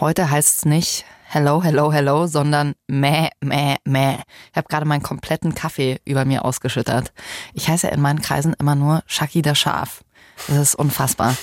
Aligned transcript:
Heute 0.00 0.28
heißt 0.28 0.58
es 0.58 0.64
nicht 0.64 1.04
Hello, 1.26 1.62
hello, 1.62 1.92
hello, 1.92 2.26
sondern 2.26 2.74
meh, 2.86 3.28
meh, 3.40 3.76
meh. 3.84 4.16
Ich 4.50 4.56
habe 4.56 4.68
gerade 4.68 4.86
meinen 4.86 5.02
kompletten 5.02 5.54
Kaffee 5.54 6.00
über 6.04 6.24
mir 6.24 6.44
ausgeschüttert. 6.44 7.12
Ich 7.54 7.68
heiße 7.68 7.88
in 7.88 8.00
meinen 8.00 8.22
Kreisen 8.22 8.54
immer 8.58 8.74
nur 8.74 9.02
Shaki 9.06 9.42
der 9.42 9.54
Schaf. 9.54 10.04
Das 10.48 10.58
ist 10.58 10.74
unfassbar. 10.74 11.36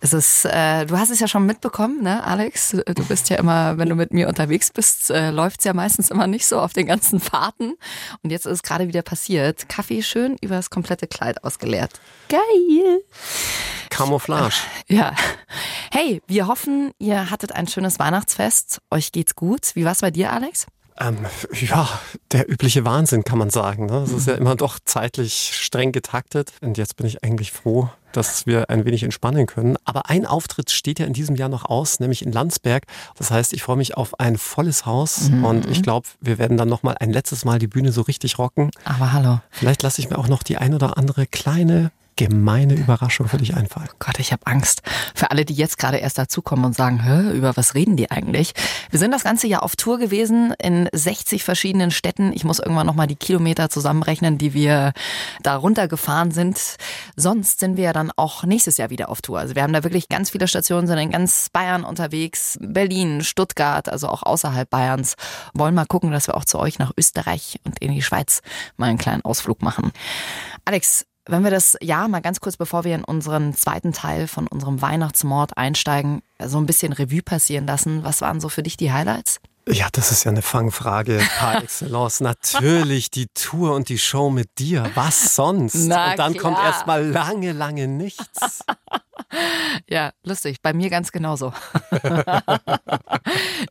Es 0.00 0.12
ist, 0.12 0.44
äh, 0.44 0.86
du 0.86 0.98
hast 0.98 1.10
es 1.10 1.20
ja 1.20 1.28
schon 1.28 1.46
mitbekommen, 1.46 2.02
ne, 2.02 2.24
Alex? 2.24 2.70
Du 2.70 3.04
bist 3.04 3.28
ja 3.28 3.36
immer, 3.36 3.76
wenn 3.78 3.88
du 3.88 3.94
mit 3.94 4.12
mir 4.12 4.28
unterwegs 4.28 4.70
bist, 4.70 5.10
äh, 5.10 5.30
läuft's 5.30 5.64
ja 5.64 5.74
meistens 5.74 6.10
immer 6.10 6.26
nicht 6.26 6.46
so 6.46 6.60
auf 6.60 6.72
den 6.72 6.86
ganzen 6.86 7.20
Fahrten. 7.20 7.74
Und 8.22 8.30
jetzt 8.30 8.46
ist 8.46 8.52
es 8.52 8.62
gerade 8.62 8.88
wieder 8.88 9.02
passiert. 9.02 9.68
Kaffee 9.68 10.02
schön 10.02 10.36
über 10.40 10.56
das 10.56 10.70
komplette 10.70 11.06
Kleid 11.06 11.42
ausgeleert. 11.44 12.00
Geil. 12.28 13.02
Camouflage. 13.96 14.54
Ja. 14.88 15.14
Hey, 15.90 16.22
wir 16.26 16.46
hoffen, 16.46 16.92
ihr 16.98 17.30
hattet 17.30 17.52
ein 17.52 17.66
schönes 17.66 17.98
Weihnachtsfest. 17.98 18.80
Euch 18.90 19.12
geht's 19.12 19.34
gut. 19.34 19.72
Wie 19.74 19.84
war's 19.84 20.00
bei 20.00 20.10
dir, 20.10 20.32
Alex? 20.32 20.66
Ähm, 20.98 21.18
ja, 21.52 21.88
der 22.32 22.50
übliche 22.50 22.84
Wahnsinn 22.86 23.22
kann 23.24 23.38
man 23.38 23.50
sagen. 23.50 23.84
Ne? 23.86 23.98
Es 23.98 24.12
ist 24.12 24.26
ja 24.28 24.34
immer 24.34 24.56
doch 24.56 24.78
zeitlich 24.84 25.50
streng 25.52 25.92
getaktet. 25.92 26.52
Und 26.62 26.78
jetzt 26.78 26.96
bin 26.96 27.06
ich 27.06 27.22
eigentlich 27.22 27.52
froh, 27.52 27.90
dass 28.12 28.46
wir 28.46 28.70
ein 28.70 28.84
wenig 28.86 29.02
entspannen 29.02 29.46
können. 29.46 29.76
Aber 29.84 30.08
ein 30.08 30.24
Auftritt 30.24 30.70
steht 30.70 30.98
ja 30.98 31.04
in 31.06 31.12
diesem 31.12 31.36
Jahr 31.36 31.50
noch 31.50 31.66
aus, 31.66 32.00
nämlich 32.00 32.24
in 32.24 32.32
Landsberg. 32.32 32.84
Das 33.18 33.30
heißt, 33.30 33.52
ich 33.52 33.62
freue 33.62 33.76
mich 33.76 33.96
auf 33.96 34.18
ein 34.20 34.38
volles 34.38 34.86
Haus 34.86 35.28
Mhm. 35.28 35.44
und 35.44 35.66
ich 35.66 35.82
glaube, 35.82 36.08
wir 36.20 36.38
werden 36.38 36.56
dann 36.56 36.68
noch 36.68 36.82
mal 36.82 36.96
ein 36.98 37.10
letztes 37.12 37.44
Mal 37.44 37.58
die 37.58 37.66
Bühne 37.68 37.92
so 37.92 38.00
richtig 38.02 38.38
rocken. 38.38 38.70
Aber 38.84 39.12
hallo. 39.12 39.40
Vielleicht 39.50 39.82
lasse 39.82 40.00
ich 40.00 40.08
mir 40.08 40.16
auch 40.18 40.28
noch 40.28 40.42
die 40.42 40.56
ein 40.56 40.72
oder 40.72 40.96
andere 40.96 41.26
kleine 41.26 41.90
gemeine 42.16 42.74
Überraschung 42.74 43.28
für 43.28 43.36
dich 43.36 43.54
einfallen. 43.54 43.88
Gott, 43.98 44.18
ich 44.18 44.32
habe 44.32 44.46
Angst. 44.46 44.82
Für 45.14 45.30
alle, 45.30 45.44
die 45.44 45.54
jetzt 45.54 45.78
gerade 45.78 45.98
erst 45.98 46.18
dazukommen 46.18 46.64
und 46.64 46.74
sagen, 46.74 47.02
Hä, 47.02 47.36
über 47.36 47.56
was 47.56 47.74
reden 47.74 47.96
die 47.96 48.10
eigentlich? 48.10 48.54
Wir 48.90 48.98
sind 48.98 49.12
das 49.12 49.22
ganze 49.22 49.46
Jahr 49.46 49.62
auf 49.62 49.76
Tour 49.76 49.98
gewesen 49.98 50.54
in 50.58 50.88
60 50.92 51.44
verschiedenen 51.44 51.90
Städten. 51.90 52.32
Ich 52.32 52.44
muss 52.44 52.58
irgendwann 52.58 52.86
nochmal 52.86 53.06
die 53.06 53.16
Kilometer 53.16 53.68
zusammenrechnen, 53.68 54.38
die 54.38 54.54
wir 54.54 54.92
da 55.42 55.56
runtergefahren 55.56 56.30
sind. 56.30 56.76
Sonst 57.16 57.60
sind 57.60 57.76
wir 57.76 57.84
ja 57.84 57.92
dann 57.92 58.10
auch 58.16 58.44
nächstes 58.44 58.78
Jahr 58.78 58.90
wieder 58.90 59.10
auf 59.10 59.20
Tour. 59.20 59.38
Also 59.38 59.54
wir 59.54 59.62
haben 59.62 59.74
da 59.74 59.84
wirklich 59.84 60.08
ganz 60.08 60.30
viele 60.30 60.48
Stationen, 60.48 60.86
sind 60.86 60.98
in 60.98 61.10
ganz 61.10 61.50
Bayern 61.50 61.84
unterwegs. 61.84 62.58
Berlin, 62.60 63.22
Stuttgart, 63.22 63.90
also 63.90 64.08
auch 64.08 64.22
außerhalb 64.22 64.68
Bayerns. 64.70 65.16
Wollen 65.52 65.74
mal 65.74 65.86
gucken, 65.86 66.10
dass 66.12 66.28
wir 66.28 66.36
auch 66.36 66.44
zu 66.46 66.58
euch 66.58 66.78
nach 66.78 66.92
Österreich 66.96 67.60
und 67.64 67.78
in 67.80 67.92
die 67.92 68.02
Schweiz 68.02 68.40
mal 68.76 68.86
einen 68.86 68.98
kleinen 68.98 69.24
Ausflug 69.24 69.62
machen. 69.62 69.92
Alex, 70.64 71.04
wenn 71.26 71.44
wir 71.44 71.50
das 71.50 71.76
Jahr 71.80 72.08
mal 72.08 72.20
ganz 72.20 72.40
kurz, 72.40 72.56
bevor 72.56 72.84
wir 72.84 72.94
in 72.94 73.04
unseren 73.04 73.54
zweiten 73.54 73.92
Teil 73.92 74.28
von 74.28 74.46
unserem 74.46 74.80
Weihnachtsmord 74.80 75.56
einsteigen, 75.56 76.22
so 76.44 76.58
ein 76.58 76.66
bisschen 76.66 76.92
Revue 76.92 77.22
passieren 77.22 77.66
lassen, 77.66 78.04
was 78.04 78.20
waren 78.20 78.40
so 78.40 78.48
für 78.48 78.62
dich 78.62 78.76
die 78.76 78.92
Highlights? 78.92 79.40
Ja, 79.68 79.88
das 79.90 80.12
ist 80.12 80.22
ja 80.22 80.30
eine 80.30 80.42
Fangfrage 80.42 81.20
par 81.38 81.56
excellence. 81.62 82.20
Natürlich 82.20 83.10
die 83.10 83.26
Tour 83.34 83.74
und 83.74 83.88
die 83.88 83.98
Show 83.98 84.30
mit 84.30 84.58
dir. 84.58 84.88
Was 84.94 85.34
sonst? 85.34 85.74
Na 85.74 86.12
und 86.12 86.18
dann 86.20 86.32
klar. 86.34 86.42
kommt 86.42 86.58
erst 86.64 86.86
mal 86.86 87.04
lange, 87.04 87.52
lange 87.52 87.88
nichts. 87.88 88.64
Ja, 89.88 90.12
lustig. 90.24 90.62
Bei 90.62 90.72
mir 90.72 90.88
ganz 90.90 91.10
genauso. 91.10 91.52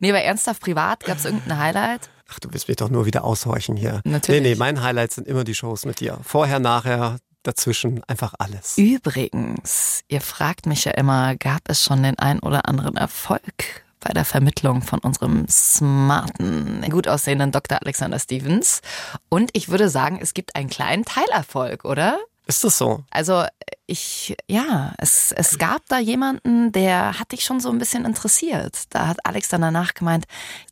nee, 0.00 0.10
aber 0.10 0.20
ernsthaft 0.20 0.60
privat, 0.60 1.04
gab 1.04 1.18
es 1.18 1.24
irgendein 1.24 1.58
Highlight? 1.58 2.10
Ach, 2.28 2.40
du 2.40 2.52
willst 2.52 2.68
mich 2.68 2.76
doch 2.76 2.90
nur 2.90 3.06
wieder 3.06 3.24
aushorchen 3.24 3.76
hier. 3.76 4.00
Natürlich. 4.04 4.42
Nee, 4.42 4.48
nee, 4.50 4.54
mein 4.56 4.82
Highlight 4.82 5.12
sind 5.12 5.26
immer 5.26 5.44
die 5.44 5.54
Shows 5.54 5.84
mit 5.84 6.00
dir. 6.00 6.18
Vorher, 6.22 6.58
nachher, 6.58 7.18
dazwischen, 7.46 8.02
einfach 8.04 8.34
alles. 8.38 8.76
Übrigens, 8.78 10.02
ihr 10.08 10.20
fragt 10.20 10.66
mich 10.66 10.84
ja 10.84 10.92
immer, 10.92 11.36
gab 11.36 11.62
es 11.68 11.82
schon 11.82 12.02
den 12.02 12.18
ein 12.18 12.40
oder 12.40 12.68
anderen 12.68 12.96
Erfolg 12.96 13.84
bei 14.00 14.12
der 14.12 14.24
Vermittlung 14.24 14.82
von 14.82 15.00
unserem 15.00 15.46
smarten, 15.48 16.82
gut 16.90 17.08
aussehenden 17.08 17.52
Dr. 17.52 17.78
Alexander 17.80 18.18
Stevens? 18.18 18.80
Und 19.28 19.50
ich 19.52 19.68
würde 19.68 19.88
sagen, 19.88 20.18
es 20.20 20.34
gibt 20.34 20.54
einen 20.54 20.70
kleinen 20.70 21.04
Teilerfolg, 21.04 21.84
oder? 21.84 22.18
Ist 22.46 22.62
das 22.62 22.78
so? 22.78 23.02
Also 23.10 23.44
ich, 23.88 24.36
ja, 24.48 24.94
es, 24.98 25.32
es 25.32 25.58
gab 25.58 25.82
da 25.88 25.98
jemanden, 25.98 26.70
der 26.70 27.18
hat 27.18 27.32
dich 27.32 27.44
schon 27.44 27.60
so 27.60 27.70
ein 27.70 27.78
bisschen 27.78 28.04
interessiert. 28.04 28.84
Da 28.90 29.08
hat 29.08 29.18
Alex 29.24 29.48
dann 29.48 29.60
danach 29.60 29.94
gemeint, 29.94 30.26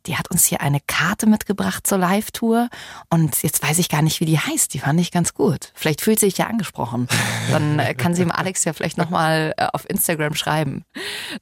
die 0.05 0.17
hat 0.17 0.31
uns 0.31 0.45
hier 0.45 0.61
eine 0.61 0.79
Karte 0.79 1.27
mitgebracht 1.27 1.85
zur 1.85 1.97
Live-Tour 1.97 2.69
und 3.09 3.43
jetzt 3.43 3.61
weiß 3.61 3.79
ich 3.79 3.89
gar 3.89 4.01
nicht, 4.01 4.21
wie 4.21 4.25
die 4.25 4.39
heißt. 4.39 4.73
Die 4.73 4.79
fand 4.79 4.99
ich 4.99 5.11
ganz 5.11 5.33
gut. 5.33 5.71
Vielleicht 5.75 6.01
fühlt 6.01 6.19
sie 6.19 6.27
sich 6.27 6.37
ja 6.37 6.47
angesprochen. 6.47 7.07
Dann 7.51 7.79
äh, 7.79 7.93
kann 7.93 8.13
sie 8.13 8.23
dem 8.23 8.31
Alex 8.31 8.63
ja 8.63 8.73
vielleicht 8.73 8.97
nochmal 8.97 9.53
auf 9.73 9.89
Instagram 9.89 10.35
schreiben. 10.35 10.83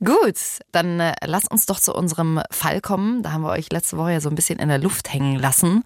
Gut, 0.03 0.37
dann 0.71 0.99
äh, 0.99 1.13
lass 1.25 1.47
uns 1.47 1.65
doch 1.65 1.79
zu 1.79 1.93
unserem 1.93 2.41
Fall 2.51 2.81
kommen. 2.81 3.23
Da 3.23 3.31
haben 3.31 3.43
wir 3.43 3.51
euch 3.51 3.71
letzte 3.71 3.97
Woche 3.97 4.13
ja 4.13 4.21
so 4.21 4.29
ein 4.29 4.35
bisschen 4.35 4.59
in 4.59 4.69
der 4.69 4.79
Luft 4.79 5.13
hängen 5.13 5.37
lassen. 5.37 5.83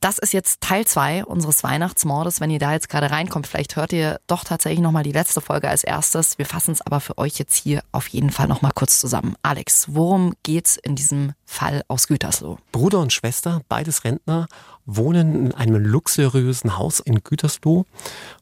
Das 0.00 0.18
ist 0.18 0.32
jetzt 0.32 0.60
Teil 0.60 0.86
zwei 0.86 1.24
unseres 1.24 1.64
Weihnachtsmordes. 1.64 2.40
Wenn 2.40 2.50
ihr 2.50 2.60
da 2.60 2.72
jetzt 2.72 2.88
gerade 2.88 3.10
reinkommt, 3.10 3.46
vielleicht 3.46 3.74
hört 3.74 3.92
ihr 3.92 4.20
doch 4.28 4.44
tatsächlich 4.44 4.80
nochmal 4.80 5.02
die 5.02 5.12
letzte 5.12 5.40
Folge 5.40 5.68
als 5.68 5.82
erstes. 5.82 6.38
Wir 6.38 6.46
fassen 6.46 6.70
es 6.72 6.80
aber 6.80 7.00
für 7.00 7.18
euch 7.18 7.38
jetzt 7.38 7.56
hier 7.56 7.82
auf 7.90 8.06
jeden 8.08 8.30
Fall 8.30 8.46
nochmal 8.46 8.72
kurz 8.74 9.00
zusammen. 9.00 9.34
Alex, 9.42 9.86
worum 9.88 10.34
geht's 10.44 10.76
in 10.76 10.94
diesem 10.94 11.32
Fall 11.44 11.82
aus 11.88 12.06
Gütersloh? 12.06 12.58
Bruder 12.70 13.00
und 13.00 13.12
Schwester, 13.12 13.62
beides 13.68 14.04
Rentner, 14.04 14.46
wohnen 14.86 15.46
in 15.46 15.54
einem 15.54 15.84
luxuriösen 15.84 16.78
Haus 16.78 17.00
in 17.00 17.24
Gütersloh 17.24 17.84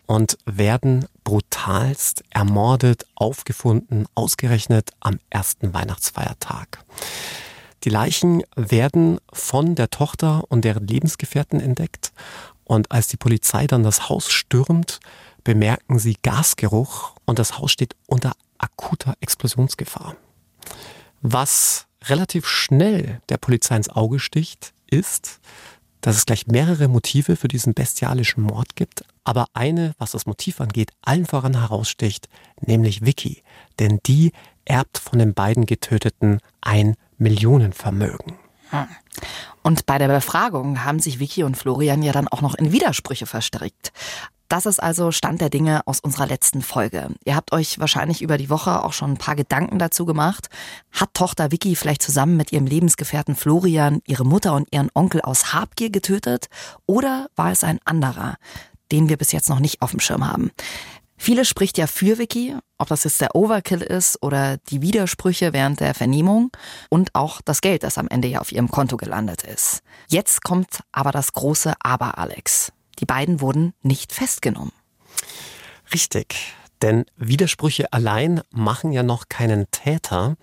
und 0.07 0.37
werden 0.45 1.07
brutalst 1.25 2.23
ermordet, 2.31 3.07
aufgefunden, 3.15 4.07
ausgerechnet 4.15 4.91
am 5.01 5.19
ersten 5.31 5.73
Weihnachtsfeiertag. 5.73 6.85
Die 7.87 7.91
Leichen 7.91 8.43
werden 8.57 9.21
von 9.33 9.77
der 9.77 9.91
Tochter 9.91 10.43
und 10.49 10.65
deren 10.65 10.89
Lebensgefährten 10.89 11.61
entdeckt. 11.61 12.13
Und 12.65 12.91
als 12.91 13.07
die 13.07 13.17
Polizei 13.17 13.69
dann 13.69 13.85
das 13.85 14.09
Haus 14.09 14.29
stürmt, 14.29 14.99
bemerken 15.45 16.01
sie 16.01 16.17
Gasgeruch 16.21 17.15
und 17.27 17.39
das 17.39 17.59
Haus 17.61 17.71
steht 17.71 17.95
unter 18.09 18.33
akuter 18.59 19.15
Explosionsgefahr. 19.21 20.17
Was 21.23 21.87
relativ 22.07 22.49
schnell 22.49 23.21
der 23.29 23.37
Polizei 23.37 23.77
ins 23.77 23.89
Auge 23.89 24.19
sticht, 24.19 24.75
ist, 24.91 25.39
dass 26.01 26.17
es 26.17 26.27
gleich 26.27 26.49
mehrere 26.49 26.89
Motive 26.89 27.37
für 27.37 27.47
diesen 27.47 27.73
bestialischen 27.73 28.43
Mord 28.43 28.75
gibt, 28.75 29.05
aber 29.23 29.47
eine, 29.55 29.95
was 29.99 30.11
das 30.11 30.27
Motiv 30.27 30.61
angeht, 30.61 30.91
allen 31.03 31.25
voran 31.25 31.57
heraussticht, 31.57 32.29
nämlich 32.61 33.07
Vicky, 33.07 33.45
denn 33.79 34.01
die 34.07 34.33
erbt 34.65 34.99
von 34.99 35.21
den 35.21 35.35
beiden 35.35 35.67
Getöteten 35.67 36.41
ein 36.61 36.97
Millionenvermögen. 37.19 38.35
Und 39.63 39.87
bei 39.87 39.99
der 39.99 40.09
Befragung 40.09 40.85
haben 40.85 41.01
sich 41.01 41.19
Vicky 41.19 41.43
und 41.43 41.57
Florian 41.57 42.03
ja 42.03 42.13
dann 42.13 42.29
auch 42.29 42.43
noch 42.43 42.55
in 42.55 42.73
Widersprüche 42.73 43.27
verstrickt. 43.27 43.93
Das 44.49 44.65
ist 44.65 44.81
also 44.81 45.11
Stand 45.11 45.41
der 45.41 45.51
Dinge 45.51 45.81
aus 45.87 45.99
unserer 45.99 46.27
letzten 46.27 46.63
Folge. 46.63 47.09
Ihr 47.25 47.35
habt 47.35 47.53
euch 47.53 47.81
wahrscheinlich 47.81 48.23
über 48.23 48.39
die 48.39 48.49
Woche 48.49 48.85
auch 48.85 48.93
schon 48.93 49.13
ein 49.13 49.19
paar 49.19 49.35
Gedanken 49.35 49.81
dazu 49.81 50.07
gemacht. 50.07 50.49
Hat 50.93 51.15
Tochter 51.15 51.51
Vicky 51.51 51.75
vielleicht 51.75 52.03
zusammen 52.03 52.37
mit 52.37 52.53
ihrem 52.53 52.67
Lebensgefährten 52.67 53.35
Florian 53.35 54.03
ihre 54.07 54.25
Mutter 54.25 54.55
und 54.55 54.73
ihren 54.73 54.91
Onkel 54.95 55.21
aus 55.21 55.53
Habgier 55.53 55.91
getötet? 55.91 56.47
Oder 56.87 57.29
war 57.35 57.51
es 57.51 57.65
ein 57.65 57.81
anderer, 57.85 58.37
den 58.93 59.09
wir 59.09 59.17
bis 59.17 59.33
jetzt 59.33 59.49
noch 59.49 59.59
nicht 59.59 59.83
auf 59.83 59.91
dem 59.91 60.01
Schirm 60.01 60.29
haben? 60.29 60.53
Viele 61.19 61.45
spricht 61.45 61.79
ja 61.79 61.87
für 61.87 62.19
Vicky, 62.19 62.55
ob 62.79 62.89
das 62.89 63.05
jetzt 63.05 63.21
der 63.21 63.35
Overkill 63.35 63.83
ist 63.83 64.23
oder 64.23 64.59
die 64.69 64.83
Widersprüche 64.83 65.53
während 65.53 65.81
der 65.81 65.95
Vernehmung 65.95 66.51
und 66.91 67.15
auch 67.15 67.41
das 67.43 67.61
Geld, 67.61 67.83
das 67.83 67.99
am 67.99 68.09
Ende 68.09 68.29
ja 68.29 68.41
auf 68.41 68.53
ihrem 68.53 68.71
Konto 68.71 68.97
gelandet 68.97 69.43
ist. 69.43 69.83
Jetzt 70.09 70.43
kommt 70.43 70.81
aber 70.93 71.13
das 71.13 71.33
große 71.33 71.75
Aber, 71.83 72.19
Alex. 72.19 72.73
Die 72.99 73.07
beiden 73.07 73.41
wurden 73.41 73.73
nicht 73.83 74.13
festgenommen. 74.13 74.73
Richtig, 75.93 76.55
denn 76.83 77.05
Widersprüche 77.17 77.93
allein 77.93 78.43
machen 78.51 78.93
ja 78.93 79.03
noch 79.03 79.29
keinen 79.29 79.71
Täter. 79.71 80.37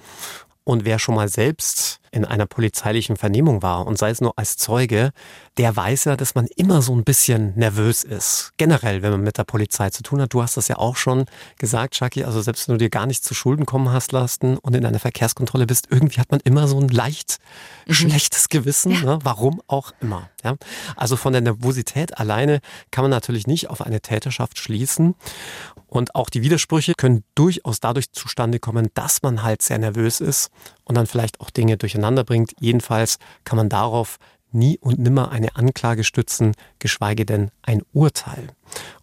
Und 0.63 0.85
wer 0.85 0.99
schon 0.99 1.15
mal 1.15 1.29
selbst 1.29 1.99
in 2.13 2.25
einer 2.25 2.45
polizeilichen 2.45 3.17
Vernehmung 3.17 3.63
war 3.63 3.87
und 3.87 3.97
sei 3.97 4.11
es 4.11 4.21
nur 4.21 4.37
als 4.37 4.55
Zeuge, 4.55 5.11
der 5.57 5.75
weiß 5.75 6.05
ja, 6.05 6.15
dass 6.15 6.35
man 6.35 6.47
immer 6.55 6.83
so 6.83 6.95
ein 6.95 7.03
bisschen 7.03 7.57
nervös 7.57 8.03
ist. 8.03 8.53
Generell, 8.57 9.01
wenn 9.01 9.11
man 9.11 9.21
mit 9.21 9.39
der 9.39 9.43
Polizei 9.43 9.89
zu 9.89 10.03
tun 10.03 10.21
hat. 10.21 10.31
Du 10.31 10.41
hast 10.41 10.55
das 10.55 10.67
ja 10.67 10.77
auch 10.77 10.95
schon 10.95 11.25
gesagt, 11.57 11.95
Chucky. 11.95 12.23
Also 12.23 12.41
selbst 12.41 12.67
wenn 12.67 12.75
du 12.75 12.79
dir 12.79 12.91
gar 12.91 13.07
nicht 13.07 13.23
zu 13.23 13.33
Schulden 13.33 13.65
kommen 13.65 13.91
hast 13.91 14.11
lassen 14.11 14.57
und 14.59 14.75
in 14.75 14.85
einer 14.85 14.99
Verkehrskontrolle 14.99 15.65
bist, 15.65 15.87
irgendwie 15.89 16.19
hat 16.19 16.29
man 16.29 16.39
immer 16.43 16.67
so 16.67 16.79
ein 16.79 16.87
leicht 16.87 17.39
mhm. 17.87 17.93
schlechtes 17.93 18.49
Gewissen. 18.49 18.91
Ja. 18.91 19.01
Ne? 19.01 19.19
Warum 19.23 19.61
auch 19.67 19.91
immer. 19.99 20.29
Ja? 20.43 20.55
Also 20.95 21.15
von 21.15 21.33
der 21.33 21.41
Nervosität 21.41 22.19
alleine 22.19 22.59
kann 22.91 23.03
man 23.03 23.11
natürlich 23.11 23.47
nicht 23.47 23.71
auf 23.71 23.81
eine 23.81 24.01
Täterschaft 24.01 24.59
schließen. 24.59 25.15
Und 25.87 26.15
auch 26.15 26.31
die 26.31 26.41
Widersprüche 26.41 26.93
können 26.97 27.23
durchaus 27.35 27.79
dadurch 27.79 28.11
zustande 28.11 28.59
kommen, 28.59 28.89
dass 28.95 29.21
man 29.21 29.43
halt 29.43 29.61
sehr 29.61 29.77
nervös 29.77 30.21
ist 30.21 30.49
und 30.85 30.95
dann 30.95 31.05
vielleicht 31.05 31.39
auch 31.39 31.51
Dinge 31.51 31.77
durcheinander 31.77 32.02
bringt. 32.23 32.53
Jedenfalls 32.59 33.17
kann 33.43 33.57
man 33.57 33.69
darauf 33.69 34.17
nie 34.51 34.77
und 34.79 34.99
nimmer 34.99 35.31
eine 35.31 35.55
Anklage 35.55 36.03
stützen, 36.03 36.53
geschweige 36.79 37.25
denn 37.25 37.51
ein 37.61 37.81
Urteil. 37.93 38.47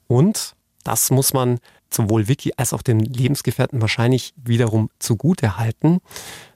Und 0.06 0.54
das 0.84 1.10
muss 1.10 1.32
man 1.32 1.58
sowohl 1.92 2.28
Vicky 2.28 2.52
als 2.56 2.72
auch 2.72 2.82
den 2.82 3.00
Lebensgefährten 3.00 3.80
wahrscheinlich 3.80 4.32
wiederum 4.36 4.90
zugute 4.98 5.58
halten. 5.58 6.00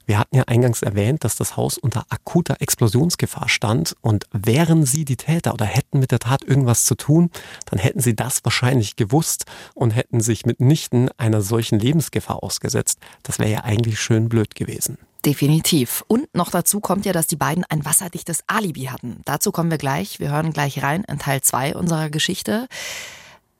Wir 0.06 0.18
hatten 0.18 0.36
ja 0.36 0.44
eingangs 0.44 0.82
erwähnt, 0.82 1.24
dass 1.24 1.36
das 1.36 1.56
Haus 1.56 1.78
unter 1.78 2.04
akuter 2.10 2.60
Explosionsgefahr 2.60 3.48
stand 3.48 3.96
und 4.02 4.26
wären 4.32 4.84
sie 4.84 5.04
die 5.04 5.16
Täter 5.16 5.54
oder 5.54 5.64
hätten 5.64 5.98
mit 5.98 6.10
der 6.10 6.18
Tat 6.18 6.44
irgendwas 6.44 6.84
zu 6.84 6.94
tun, 6.94 7.30
dann 7.66 7.78
hätten 7.78 8.00
sie 8.00 8.14
das 8.14 8.44
wahrscheinlich 8.44 8.96
gewusst 8.96 9.46
und 9.74 9.92
hätten 9.92 10.20
sich 10.20 10.44
mitnichten 10.44 11.08
einer 11.16 11.40
solchen 11.40 11.78
Lebensgefahr 11.78 12.42
ausgesetzt. 12.42 12.98
Das 13.22 13.38
wäre 13.38 13.50
ja 13.50 13.64
eigentlich 13.64 13.98
schön 13.98 14.28
blöd 14.28 14.54
gewesen. 14.54 14.98
Definitiv. 15.24 16.04
Und 16.06 16.34
noch 16.34 16.50
dazu 16.50 16.80
kommt 16.80 17.06
ja, 17.06 17.12
dass 17.12 17.26
die 17.26 17.36
beiden 17.36 17.64
ein 17.64 17.84
wasserdichtes 17.84 18.44
Alibi 18.46 18.84
hatten. 18.84 19.22
Dazu 19.24 19.52
kommen 19.52 19.70
wir 19.70 19.78
gleich. 19.78 20.20
Wir 20.20 20.30
hören 20.30 20.52
gleich 20.52 20.82
rein 20.82 21.04
in 21.04 21.18
Teil 21.18 21.40
2 21.40 21.76
unserer 21.76 22.10
Geschichte. 22.10 22.68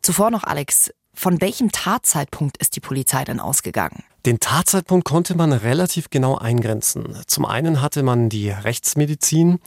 Zuvor 0.02 0.30
noch, 0.30 0.44
Alex, 0.44 0.92
von 1.14 1.40
welchem 1.40 1.72
Tatzeitpunkt 1.72 2.56
ist 2.58 2.76
die 2.76 2.80
Polizei 2.80 3.24
denn 3.24 3.40
ausgegangen? 3.40 4.04
Den 4.26 4.40
Tatzeitpunkt 4.40 5.04
konnte 5.04 5.36
man 5.36 5.52
relativ 5.52 6.08
genau 6.08 6.38
eingrenzen. 6.38 7.18
Zum 7.26 7.44
einen 7.44 7.82
hatte 7.82 8.02
man 8.02 8.30
die 8.30 8.48
Rechtsmedizin, 8.48 9.58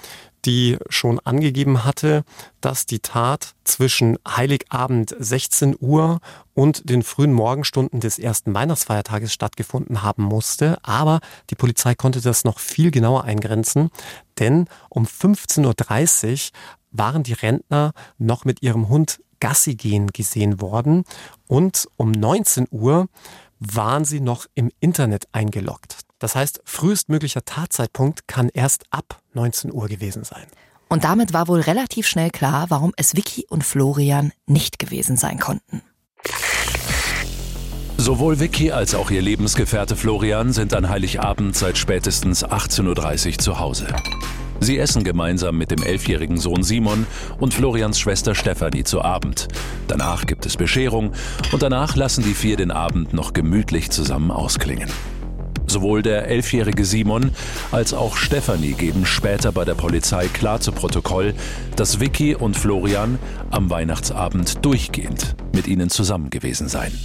die 0.45 0.77
schon 0.89 1.19
angegeben 1.19 1.83
hatte, 1.83 2.23
dass 2.59 2.87
die 2.87 2.99
Tat 2.99 3.53
zwischen 3.65 4.17
Heiligabend 4.27 5.15
16 5.19 5.75
Uhr 5.79 6.21
und 6.55 6.89
den 6.89 7.03
frühen 7.03 7.33
Morgenstunden 7.33 7.99
des 7.99 8.17
ersten 8.17 8.53
Weihnachtsfeiertages 8.55 9.31
stattgefunden 9.31 10.01
haben 10.01 10.23
musste. 10.23 10.79
Aber 10.83 11.19
die 11.51 11.55
Polizei 11.55 11.93
konnte 11.93 12.21
das 12.21 12.43
noch 12.43 12.59
viel 12.59 12.89
genauer 12.89 13.25
eingrenzen, 13.25 13.89
denn 14.39 14.67
um 14.89 15.05
15.30 15.05 16.31
Uhr 16.31 16.57
waren 16.91 17.23
die 17.23 17.33
Rentner 17.33 17.93
noch 18.17 18.45
mit 18.45 18.63
ihrem 18.63 18.89
Hund 18.89 19.19
Gassi 19.39 19.75
gehen 19.75 20.07
gesehen 20.07 20.61
worden 20.61 21.03
und 21.47 21.87
um 21.97 22.11
19 22.11 22.67
Uhr 22.71 23.07
waren 23.59 24.05
sie 24.05 24.19
noch 24.19 24.45
im 24.55 24.71
Internet 24.79 25.27
eingeloggt. 25.31 25.99
Das 26.19 26.35
heißt, 26.35 26.61
frühestmöglicher 26.65 27.45
Tatzeitpunkt 27.45 28.27
kann 28.27 28.49
erst 28.49 28.85
ab 28.89 29.21
19 29.33 29.71
Uhr 29.71 29.87
gewesen 29.87 30.23
sein. 30.23 30.45
Und 30.89 31.03
damit 31.03 31.33
war 31.33 31.47
wohl 31.47 31.59
relativ 31.59 32.07
schnell 32.07 32.29
klar, 32.29 32.65
warum 32.69 32.93
es 32.97 33.15
Vicky 33.15 33.45
und 33.49 33.63
Florian 33.63 34.31
nicht 34.45 34.79
gewesen 34.79 35.17
sein 35.17 35.39
konnten. 35.39 35.81
Sowohl 37.97 38.39
Vicky 38.39 38.71
als 38.71 38.95
auch 38.95 39.11
ihr 39.11 39.21
Lebensgefährte 39.21 39.95
Florian 39.95 40.53
sind 40.53 40.73
an 40.73 40.87
Heiligabend 40.87 41.55
seit 41.55 41.77
spätestens 41.77 42.45
18.30 42.45 43.33
Uhr 43.33 43.37
zu 43.39 43.59
Hause. 43.59 43.87
Sie 44.59 44.77
essen 44.77 45.03
gemeinsam 45.03 45.57
mit 45.57 45.71
dem 45.71 45.83
elfjährigen 45.83 46.37
Sohn 46.37 46.63
Simon 46.63 47.05
und 47.39 47.53
Florians 47.53 47.99
Schwester 47.99 48.35
Stefanie 48.35 48.83
zu 48.83 49.01
Abend. 49.01 49.47
Danach 49.87 50.25
gibt 50.25 50.45
es 50.45 50.57
Bescherung 50.57 51.11
und 51.51 51.61
danach 51.61 51.95
lassen 51.95 52.23
die 52.23 52.33
vier 52.33 52.57
den 52.57 52.71
Abend 52.71 53.13
noch 53.13 53.33
gemütlich 53.33 53.91
zusammen 53.91 54.31
ausklingen. 54.31 54.89
Sowohl 55.67 56.01
der 56.01 56.27
elfjährige 56.27 56.85
Simon 56.85 57.31
als 57.71 57.93
auch 57.93 58.15
Stefanie 58.15 58.71
geben 58.71 59.05
später 59.05 59.51
bei 59.51 59.65
der 59.65 59.75
Polizei 59.75 60.27
klar 60.27 60.61
zu 60.61 60.71
Protokoll, 60.71 61.33
dass 61.75 61.99
Vicky 61.99 62.35
und 62.35 62.55
Florian 62.55 63.19
am 63.51 63.69
Weihnachtsabend 63.69 64.65
durchgehend 64.65 65.35
mit 65.53 65.67
ihnen 65.67 65.89
zusammen 65.89 66.29
gewesen 66.29 66.69
seien. 66.69 66.97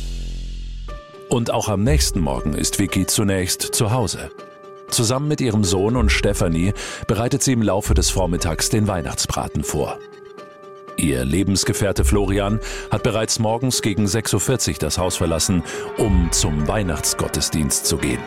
Und 1.29 1.51
auch 1.51 1.69
am 1.69 1.83
nächsten 1.83 2.21
Morgen 2.21 2.55
ist 2.55 2.79
Vicky 2.79 3.07
zunächst 3.07 3.63
zu 3.63 3.91
Hause. 3.91 4.31
Zusammen 4.93 5.27
mit 5.27 5.41
ihrem 5.41 5.65
Sohn 5.65 5.97
und 5.97 6.11
Stefanie 6.11 6.75
bereitet 7.07 7.43
sie 7.43 7.53
im 7.53 7.63
Laufe 7.63 7.95
des 7.95 8.11
Vormittags 8.11 8.69
den 8.69 8.89
Weihnachtsbraten 8.89 9.65
vor. 9.65 9.99
Ihr 10.99 11.25
Lebensgefährte 11.25 12.05
Florian 12.05 12.61
hat 12.91 13.03
bereits 13.03 13.39
morgens 13.39 13.81
gegen 13.81 14.05
6.40 14.05 14.69
Uhr 14.69 14.75
das 14.81 14.99
Haus 14.99 15.17
verlassen, 15.17 15.63
um 15.97 16.29
zum 16.31 16.69
Weihnachtsgottesdienst 16.69 17.87
zu 17.87 17.97
gehen. 17.97 18.21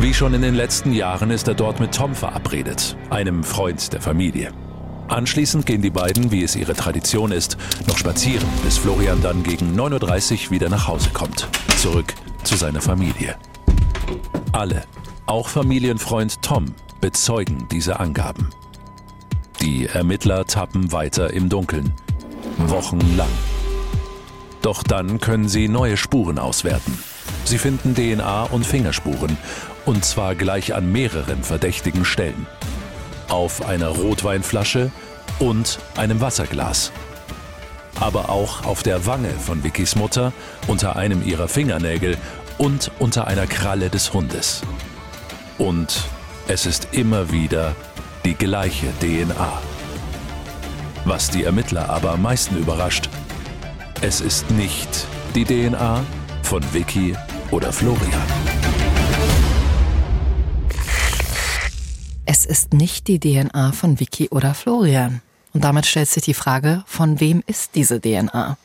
Wie 0.00 0.14
schon 0.14 0.32
in 0.32 0.40
den 0.40 0.54
letzten 0.54 0.94
Jahren 0.94 1.30
ist 1.30 1.46
er 1.48 1.54
dort 1.54 1.80
mit 1.80 1.94
Tom 1.94 2.14
verabredet, 2.14 2.96
einem 3.10 3.44
Freund 3.44 3.92
der 3.92 4.00
Familie. 4.00 4.52
Anschließend 5.08 5.66
gehen 5.66 5.82
die 5.82 5.90
beiden, 5.90 6.30
wie 6.30 6.44
es 6.44 6.56
ihre 6.56 6.74
Tradition 6.74 7.30
ist, 7.30 7.58
noch 7.86 7.98
spazieren, 7.98 8.48
bis 8.64 8.78
Florian 8.78 9.20
dann 9.20 9.42
gegen 9.42 9.78
9.30 9.78 10.46
Uhr 10.46 10.50
wieder 10.52 10.70
nach 10.70 10.88
Hause 10.88 11.10
kommt, 11.12 11.46
zurück 11.76 12.14
zu 12.42 12.56
seiner 12.56 12.80
Familie. 12.80 13.36
Alle 14.52 14.84
auch 15.28 15.48
Familienfreund 15.48 16.40
Tom 16.40 16.74
bezeugen 17.02 17.68
diese 17.70 18.00
Angaben. 18.00 18.48
Die 19.60 19.86
Ermittler 19.86 20.46
tappen 20.46 20.90
weiter 20.90 21.34
im 21.34 21.50
Dunkeln. 21.50 21.92
Wochenlang. 22.56 23.28
Doch 24.62 24.82
dann 24.82 25.20
können 25.20 25.48
sie 25.48 25.68
neue 25.68 25.98
Spuren 25.98 26.38
auswerten. 26.38 26.98
Sie 27.44 27.58
finden 27.58 27.94
DNA 27.94 28.44
und 28.44 28.64
Fingerspuren. 28.64 29.36
Und 29.84 30.04
zwar 30.04 30.34
gleich 30.34 30.74
an 30.74 30.90
mehreren 30.92 31.42
verdächtigen 31.42 32.06
Stellen. 32.06 32.46
Auf 33.28 33.66
einer 33.66 33.88
Rotweinflasche 33.88 34.90
und 35.38 35.78
einem 35.96 36.22
Wasserglas. 36.22 36.90
Aber 38.00 38.30
auch 38.30 38.64
auf 38.64 38.82
der 38.82 39.04
Wange 39.06 39.30
von 39.30 39.62
Vickys 39.62 39.94
Mutter, 39.94 40.32
unter 40.68 40.96
einem 40.96 41.22
ihrer 41.22 41.48
Fingernägel 41.48 42.16
und 42.58 42.90
unter 42.98 43.26
einer 43.26 43.46
Kralle 43.46 43.88
des 43.88 44.12
Hundes. 44.12 44.62
Und 45.56 46.04
es 46.48 46.66
ist 46.66 46.88
immer 46.92 47.30
wieder 47.32 47.74
die 48.24 48.34
gleiche 48.34 48.88
DNA. 49.00 49.62
Was 51.04 51.30
die 51.30 51.44
Ermittler 51.44 51.88
aber 51.88 52.12
am 52.12 52.22
meisten 52.22 52.56
überrascht, 52.56 53.08
es 54.00 54.20
ist 54.20 54.50
nicht 54.50 55.06
die 55.34 55.44
DNA 55.44 56.04
von 56.42 56.62
Vicky 56.72 57.16
oder 57.50 57.72
Florian. 57.72 58.22
Es 62.26 62.44
ist 62.44 62.74
nicht 62.74 63.08
die 63.08 63.18
DNA 63.18 63.72
von 63.72 63.98
Vicky 63.98 64.28
oder 64.28 64.52
Florian. 64.52 65.22
Und 65.54 65.64
damit 65.64 65.86
stellt 65.86 66.08
sich 66.08 66.24
die 66.24 66.34
Frage, 66.34 66.84
von 66.86 67.20
wem 67.20 67.42
ist 67.46 67.74
diese 67.74 68.00
DNA? 68.00 68.58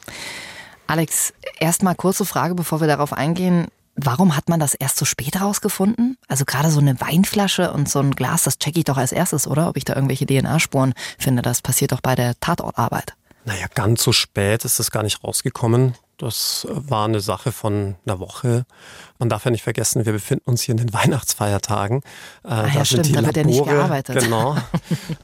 Alex, 0.86 1.34
erstmal 1.60 1.96
kurze 1.96 2.26
Frage, 2.26 2.56
bevor 2.56 2.82
wir 2.82 2.88
darauf 2.88 3.14
eingehen. 3.14 3.68
Warum 3.96 4.36
hat 4.36 4.50
man 4.50 4.60
das 4.60 4.74
erst 4.74 4.98
so 4.98 5.06
spät 5.06 5.40
rausgefunden? 5.40 6.18
Also 6.28 6.46
gerade 6.46 6.72
so 6.72 6.80
eine 6.80 7.00
Weinflasche 7.00 7.72
und 7.72 7.88
so 7.88 8.00
ein 8.00 8.12
Glas, 8.12 8.44
das 8.44 8.58
checke 8.58 8.80
ich 8.80 8.86
doch 8.86 8.98
als 8.98 9.12
erstes, 9.12 9.48
oder? 9.48 9.70
Ob 9.70 9.78
ich 9.78 9.86
da 9.86 9.94
irgendwelche 9.96 10.26
DNA-Spuren 10.26 10.94
finde. 11.20 11.42
Das 11.42 11.62
passiert 11.62 11.92
doch 11.92 12.02
bei 12.02 12.16
der 12.16 12.40
Tatortarbeit. 12.40 13.14
Naja, 13.46 13.68
ganz 13.74 14.04
so 14.04 14.12
spät 14.12 14.66
ist 14.66 14.80
es 14.80 14.90
gar 14.90 15.04
nicht 15.04 15.24
rausgekommen. 15.24 15.96
Das 16.24 16.66
war 16.70 17.04
eine 17.04 17.20
Sache 17.20 17.52
von 17.52 17.96
einer 18.06 18.18
Woche. 18.18 18.66
Man 19.20 19.28
darf 19.28 19.44
ja 19.44 19.52
nicht 19.52 19.64
vergessen, 19.64 20.06
wir 20.06 20.14
befinden 20.14 20.50
uns 20.50 20.62
hier 20.62 20.72
in 20.72 20.78
den 20.78 20.94
Weihnachtsfeiertagen. 20.94 21.98
Äh, 22.46 22.48
ah, 22.48 22.68
ja, 22.68 22.74
da 22.76 22.86
stimmt, 22.86 23.14
da 23.14 23.26
wird 23.26 23.36
ja 23.36 23.44
nicht 23.44 23.66
gearbeitet. 23.66 24.24
Genau. 24.24 24.56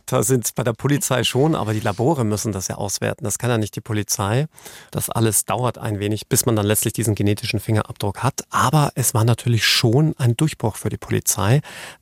Da 0.06 0.24
sind 0.24 0.56
bei 0.56 0.64
der 0.64 0.74
Polizei 0.74 1.24
schon, 1.24 1.54
aber 1.54 1.74
die 1.74 1.80
Labore 1.80 2.24
müssen 2.24 2.52
das 2.52 2.68
ja 2.68 2.76
auswerten. 2.76 3.24
Das 3.24 3.38
kann 3.38 3.50
ja 3.50 3.58
nicht 3.58 3.76
die 3.76 3.82
Polizei. 3.82 4.48
Das 4.90 5.10
alles 5.10 5.46
dauert 5.46 5.78
ein 5.78 6.00
wenig, 6.00 6.28
bis 6.28 6.46
man 6.46 6.56
dann 6.56 6.66
letztlich 6.66 6.94
diesen 6.94 7.14
genetischen 7.14 7.60
Fingerabdruck 7.60 8.24
hat. 8.24 8.42
Aber 8.50 8.92
es 8.96 9.14
war 9.14 9.24
natürlich 9.24 9.66
schon 9.66 10.16
ein 10.18 10.36
Durchbruch 10.36 10.78
für 10.78 10.90
die 10.90 10.98
Polizei, 10.98 11.62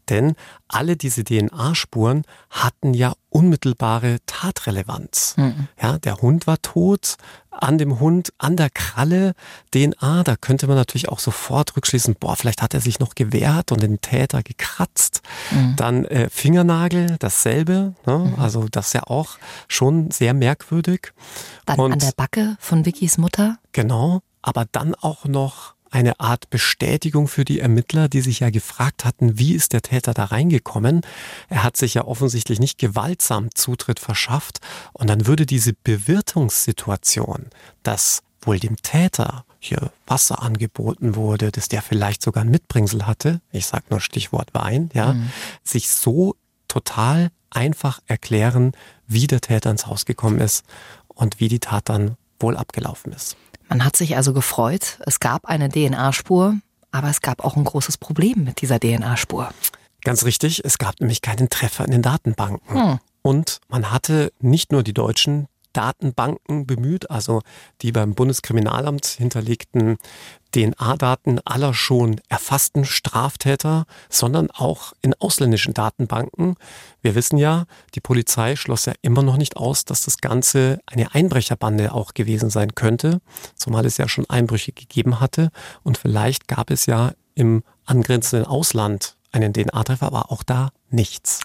denn 0.09 0.35
alle 0.69 0.95
diese 0.95 1.23
DNA-Spuren 1.23 2.23
hatten 2.49 2.93
ja 2.93 3.13
unmittelbare 3.29 4.17
Tatrelevanz. 4.25 5.35
Mhm. 5.37 5.67
Ja, 5.81 5.97
der 5.97 6.21
Hund 6.21 6.47
war 6.47 6.61
tot, 6.61 7.17
an 7.63 7.77
dem 7.77 7.99
Hund, 7.99 8.33
an 8.37 8.55
der 8.55 8.69
Kralle 8.69 9.33
DNA, 9.71 10.23
da 10.23 10.35
könnte 10.35 10.67
man 10.67 10.75
natürlich 10.75 11.09
auch 11.09 11.19
sofort 11.19 11.75
rückschließen, 11.75 12.15
boah, 12.19 12.35
vielleicht 12.35 12.61
hat 12.61 12.73
er 12.73 12.81
sich 12.81 12.99
noch 12.99 13.15
gewehrt 13.15 13.71
und 13.71 13.81
den 13.81 14.01
Täter 14.01 14.43
gekratzt. 14.43 15.21
Mhm. 15.51 15.75
Dann 15.75 16.05
äh, 16.05 16.29
Fingernagel, 16.29 17.17
dasselbe, 17.19 17.93
ne? 18.05 18.17
mhm. 18.17 18.39
also 18.39 18.67
das 18.69 18.87
ist 18.87 18.93
ja 18.93 19.03
auch 19.03 19.37
schon 19.67 20.11
sehr 20.11 20.33
merkwürdig. 20.33 21.13
Dann 21.65 21.79
und, 21.79 21.93
an 21.93 21.99
der 21.99 22.13
Backe 22.15 22.57
von 22.59 22.85
Vickys 22.85 23.17
Mutter? 23.17 23.57
Genau, 23.71 24.21
aber 24.41 24.65
dann 24.71 24.95
auch 24.95 25.25
noch 25.25 25.76
eine 25.91 26.19
Art 26.19 26.49
Bestätigung 26.49 27.27
für 27.27 27.45
die 27.45 27.59
Ermittler, 27.59 28.09
die 28.09 28.21
sich 28.21 28.41
ja 28.41 28.49
gefragt 28.49 29.05
hatten, 29.05 29.39
wie 29.39 29.53
ist 29.53 29.73
der 29.73 29.81
Täter 29.81 30.13
da 30.13 30.25
reingekommen? 30.25 31.01
Er 31.49 31.63
hat 31.63 31.77
sich 31.77 31.93
ja 31.95 32.05
offensichtlich 32.05 32.59
nicht 32.59 32.77
gewaltsam 32.77 33.49
Zutritt 33.53 33.99
verschafft 33.99 34.59
und 34.93 35.09
dann 35.09 35.27
würde 35.27 35.45
diese 35.45 35.73
Bewirtungssituation, 35.73 37.47
dass 37.83 38.23
wohl 38.41 38.59
dem 38.59 38.77
Täter 38.77 39.45
hier 39.59 39.91
Wasser 40.05 40.41
angeboten 40.41 41.15
wurde, 41.15 41.51
dass 41.51 41.67
der 41.67 41.81
vielleicht 41.81 42.21
sogar 42.21 42.43
ein 42.43 42.51
Mitbringsel 42.51 43.05
hatte, 43.05 43.41
ich 43.51 43.65
sag 43.65 43.89
nur 43.89 43.99
Stichwort 43.99 44.53
Wein, 44.53 44.89
ja, 44.93 45.13
mhm. 45.13 45.31
sich 45.63 45.89
so 45.89 46.35
total 46.67 47.29
einfach 47.49 47.99
erklären, 48.07 48.73
wie 49.07 49.27
der 49.27 49.41
Täter 49.41 49.71
ins 49.71 49.87
Haus 49.87 50.05
gekommen 50.05 50.39
ist 50.39 50.65
und 51.07 51.39
wie 51.39 51.47
die 51.47 51.59
Tat 51.59 51.89
dann 51.89 52.17
wohl 52.39 52.55
abgelaufen 52.55 53.13
ist. 53.13 53.35
Man 53.69 53.83
hat 53.83 53.95
sich 53.95 54.15
also 54.15 54.33
gefreut, 54.33 54.99
es 55.05 55.19
gab 55.19 55.45
eine 55.45 55.69
DNA-Spur, 55.69 56.55
aber 56.91 57.09
es 57.09 57.21
gab 57.21 57.43
auch 57.43 57.55
ein 57.57 57.63
großes 57.63 57.97
Problem 57.97 58.43
mit 58.43 58.61
dieser 58.61 58.79
DNA-Spur. 58.79 59.49
Ganz 60.03 60.23
richtig, 60.23 60.63
es 60.63 60.77
gab 60.77 60.99
nämlich 60.99 61.21
keinen 61.21 61.49
Treffer 61.49 61.85
in 61.85 61.91
den 61.91 62.01
Datenbanken. 62.01 62.81
Hm. 62.81 62.99
Und 63.21 63.59
man 63.67 63.91
hatte 63.91 64.31
nicht 64.39 64.71
nur 64.71 64.83
die 64.83 64.93
Deutschen 64.93 65.47
Datenbanken 65.73 66.65
bemüht, 66.65 67.09
also 67.11 67.41
die 67.81 67.91
beim 67.91 68.15
Bundeskriminalamt 68.15 69.05
hinterlegten 69.05 69.97
DNA-Daten 70.51 71.39
aller 71.45 71.73
schon 71.73 72.21
erfassten 72.29 72.85
Straftäter, 72.85 73.85
sondern 74.09 74.49
auch 74.51 74.93
in 75.01 75.13
ausländischen 75.13 75.73
Datenbanken. 75.73 76.55
Wir 77.01 77.15
wissen 77.15 77.37
ja, 77.37 77.65
die 77.95 77.99
Polizei 77.99 78.55
schloss 78.55 78.85
ja 78.85 78.93
immer 79.01 79.23
noch 79.23 79.37
nicht 79.37 79.57
aus, 79.57 79.85
dass 79.85 80.03
das 80.03 80.17
Ganze 80.17 80.79
eine 80.85 81.13
Einbrecherbande 81.13 81.93
auch 81.93 82.13
gewesen 82.13 82.49
sein 82.49 82.75
könnte, 82.75 83.19
zumal 83.55 83.85
es 83.85 83.97
ja 83.97 84.07
schon 84.07 84.29
Einbrüche 84.29 84.71
gegeben 84.71 85.19
hatte. 85.19 85.49
Und 85.83 85.97
vielleicht 85.97 86.47
gab 86.47 86.71
es 86.71 86.85
ja 86.85 87.11
im 87.35 87.63
angrenzenden 87.85 88.47
Ausland 88.47 89.15
einen 89.31 89.53
DNA-Treffer, 89.53 90.07
aber 90.07 90.31
auch 90.31 90.43
da 90.43 90.69
nichts. 90.89 91.41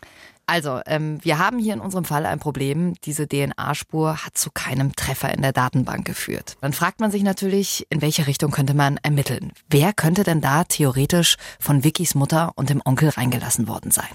Also, 0.53 0.83
ähm, 0.85 1.19
wir 1.23 1.39
haben 1.39 1.59
hier 1.59 1.73
in 1.73 1.81
unserem 1.81 2.05
Fall 2.05 2.27
ein 2.27 2.39
Problem. 2.39 2.93
Diese 3.05 3.27
DNA-Spur 3.27 4.27
hat 4.27 4.37
zu 4.37 4.51
keinem 4.51 4.95
Treffer 4.95 5.33
in 5.33 5.41
der 5.41 5.55
Datenbank 5.55 6.05
geführt. 6.05 6.59
Dann 6.61 6.75
fragt 6.75 7.01
man 7.01 7.11
sich 7.11 7.23
natürlich, 7.23 7.87
in 7.89 8.03
welche 8.03 8.27
Richtung 8.27 8.51
könnte 8.51 8.75
man 8.75 8.99
ermitteln? 9.03 9.53
Wer 9.71 9.95
könnte 9.95 10.25
denn 10.25 10.43
da 10.43 10.65
theoretisch 10.65 11.37
von 11.59 11.85
Vickys 11.85 12.15
Mutter 12.15 12.53
und 12.55 12.69
dem 12.69 12.83
Onkel 12.85 13.09
reingelassen 13.09 13.67
worden 13.67 13.93
sein? 13.93 14.11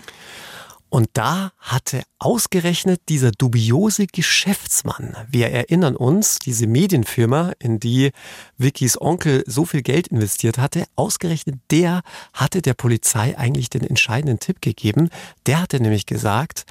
Und 0.90 1.10
da 1.14 1.52
hatte 1.60 2.04
ausgerechnet 2.18 3.02
dieser 3.10 3.32
dubiose 3.32 4.08
Geschäftsmann, 4.08 5.16
wir 5.30 5.50
erinnern 5.50 5.98
uns, 5.98 6.40
diese 6.40 6.66
Medienfirma, 6.66 7.52
in 7.60 7.80
die 7.80 8.12
Vickys 8.58 9.00
Onkel 9.00 9.44
so 9.48 9.66
viel 9.66 9.82
Geld 9.82 10.08
investiert 10.08 10.58
hatte, 10.58 10.86
ausgerechnet 10.96 11.60
der 11.72 12.04
hatte 12.34 12.62
der 12.62 12.74
Polizei 12.74 13.38
eigentlich 13.38 13.70
den 13.70 13.84
entscheidenden 13.84 14.40
Tipp 14.40 14.62
gegeben. 14.62 15.10
Der 15.46 15.62
hatte 15.62 15.82
nämlich 15.82 16.06
gesagt, 16.06 16.66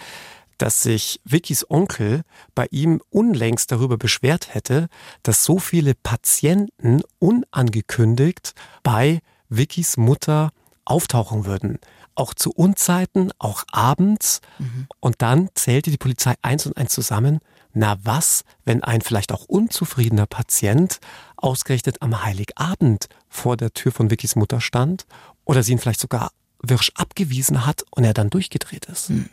dass 0.56 0.82
sich 0.82 1.20
Vickys 1.24 1.68
Onkel 1.68 2.22
bei 2.54 2.66
ihm 2.70 3.02
unlängst 3.10 3.70
darüber 3.70 3.98
beschwert 3.98 4.54
hätte, 4.54 4.88
dass 5.22 5.44
so 5.44 5.58
viele 5.58 5.94
Patienten 5.94 7.02
unangekündigt 7.18 8.54
bei 8.82 9.20
Vickys 9.50 9.98
Mutter 9.98 10.52
auftauchen 10.86 11.44
würden 11.44 11.78
auch 12.16 12.34
zu 12.34 12.50
Unzeiten, 12.50 13.32
auch 13.38 13.64
abends. 13.70 14.40
Mhm. 14.58 14.88
Und 15.00 15.22
dann 15.22 15.50
zählte 15.54 15.90
die 15.90 15.96
Polizei 15.96 16.34
eins 16.42 16.66
und 16.66 16.76
eins 16.76 16.92
zusammen. 16.92 17.40
Na 17.72 17.98
was, 18.02 18.44
wenn 18.64 18.82
ein 18.82 19.02
vielleicht 19.02 19.32
auch 19.32 19.44
unzufriedener 19.44 20.26
Patient 20.26 20.98
ausgerechnet 21.36 22.00
am 22.00 22.24
Heiligabend 22.24 23.08
vor 23.28 23.56
der 23.56 23.72
Tür 23.72 23.92
von 23.92 24.10
Vickys 24.10 24.34
Mutter 24.34 24.60
stand 24.60 25.06
oder 25.44 25.62
sie 25.62 25.72
ihn 25.72 25.78
vielleicht 25.78 26.00
sogar 26.00 26.30
Wirsch 26.62 26.90
abgewiesen 26.94 27.66
hat 27.66 27.84
und 27.90 28.04
er 28.04 28.14
dann 28.14 28.30
durchgedreht 28.30 28.86
ist. 28.86 29.10
Hm. 29.10 29.28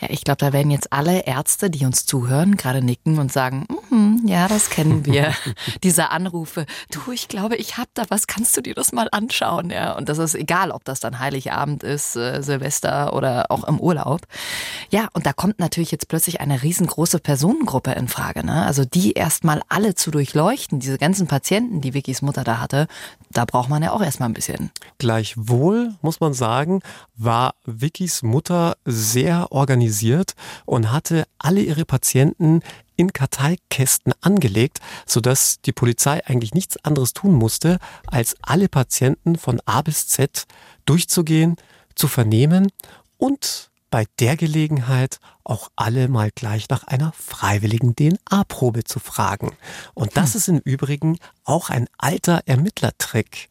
Ja, 0.00 0.08
ich 0.10 0.22
glaube, 0.22 0.36
da 0.36 0.52
werden 0.52 0.70
jetzt 0.70 0.92
alle 0.92 1.26
Ärzte, 1.26 1.70
die 1.70 1.84
uns 1.84 2.06
zuhören, 2.06 2.56
gerade 2.56 2.82
nicken 2.82 3.18
und 3.18 3.32
sagen, 3.32 3.66
mm, 3.90 4.28
ja, 4.28 4.46
das 4.46 4.70
kennen 4.70 5.04
wir. 5.04 5.34
Diese 5.82 6.10
Anrufe, 6.10 6.66
du, 6.92 7.10
ich 7.10 7.26
glaube, 7.26 7.56
ich 7.56 7.78
hab 7.78 7.88
da 7.94 8.04
was, 8.08 8.28
kannst 8.28 8.56
du 8.56 8.60
dir 8.60 8.74
das 8.74 8.92
mal 8.92 9.08
anschauen? 9.10 9.70
Ja, 9.70 9.96
und 9.96 10.08
das 10.08 10.18
ist 10.18 10.36
egal, 10.36 10.70
ob 10.70 10.84
das 10.84 11.00
dann 11.00 11.18
Heiligabend 11.18 11.82
ist, 11.82 12.14
äh, 12.14 12.42
Silvester 12.42 13.12
oder 13.12 13.50
auch 13.50 13.64
im 13.64 13.80
Urlaub. 13.80 14.20
Ja, 14.90 15.08
und 15.14 15.26
da 15.26 15.32
kommt 15.32 15.58
natürlich 15.58 15.90
jetzt 15.90 16.06
plötzlich 16.06 16.40
eine 16.40 16.62
riesengroße 16.62 17.18
Personengruppe 17.18 17.90
in 17.90 18.06
Frage. 18.06 18.46
Ne? 18.46 18.64
Also 18.64 18.84
die 18.84 19.14
erstmal 19.14 19.62
alle 19.68 19.96
zu 19.96 20.12
durchleuchten, 20.12 20.78
diese 20.78 20.98
ganzen 20.98 21.26
Patienten, 21.26 21.80
die 21.80 21.92
Vickys 21.92 22.22
Mutter 22.22 22.44
da 22.44 22.60
hatte, 22.60 22.86
da 23.32 23.44
braucht 23.44 23.68
man 23.68 23.82
ja 23.82 23.90
auch 23.90 24.02
erstmal 24.02 24.28
ein 24.28 24.34
bisschen. 24.34 24.70
Gleichwohl, 24.98 25.94
muss 26.02 26.20
man 26.20 26.34
sagen, 26.34 26.82
war 27.16 27.54
Vickys 27.64 28.22
Mutter 28.22 28.76
sehr 28.84 29.50
organisiert 29.50 29.87
organisiert 29.88 30.34
und 30.66 30.92
hatte 30.92 31.24
alle 31.38 31.60
ihre 31.60 31.84
Patienten 31.84 32.60
in 32.96 33.12
Karteikästen 33.12 34.12
angelegt, 34.20 34.80
sodass 35.06 35.60
die 35.64 35.72
Polizei 35.72 36.24
eigentlich 36.26 36.54
nichts 36.54 36.76
anderes 36.84 37.12
tun 37.12 37.32
musste, 37.32 37.78
als 38.06 38.36
alle 38.42 38.68
Patienten 38.68 39.36
von 39.36 39.60
A 39.66 39.82
bis 39.82 40.08
Z 40.08 40.46
durchzugehen, 40.84 41.56
zu 41.94 42.08
vernehmen 42.08 42.70
und 43.18 43.70
bei 43.90 44.04
der 44.18 44.36
Gelegenheit 44.36 45.18
auch 45.44 45.70
alle 45.74 46.08
mal 46.08 46.30
gleich 46.34 46.68
nach 46.68 46.84
einer 46.84 47.12
freiwilligen 47.12 47.96
DNA-Probe 47.96 48.84
zu 48.84 48.98
fragen. 48.98 49.56
Und 49.94 50.16
das 50.16 50.34
hm. 50.34 50.38
ist 50.38 50.48
im 50.48 50.58
Übrigen 50.58 51.18
auch 51.44 51.70
ein 51.70 51.88
alter 51.96 52.42
Ermittlertrick. 52.44 53.48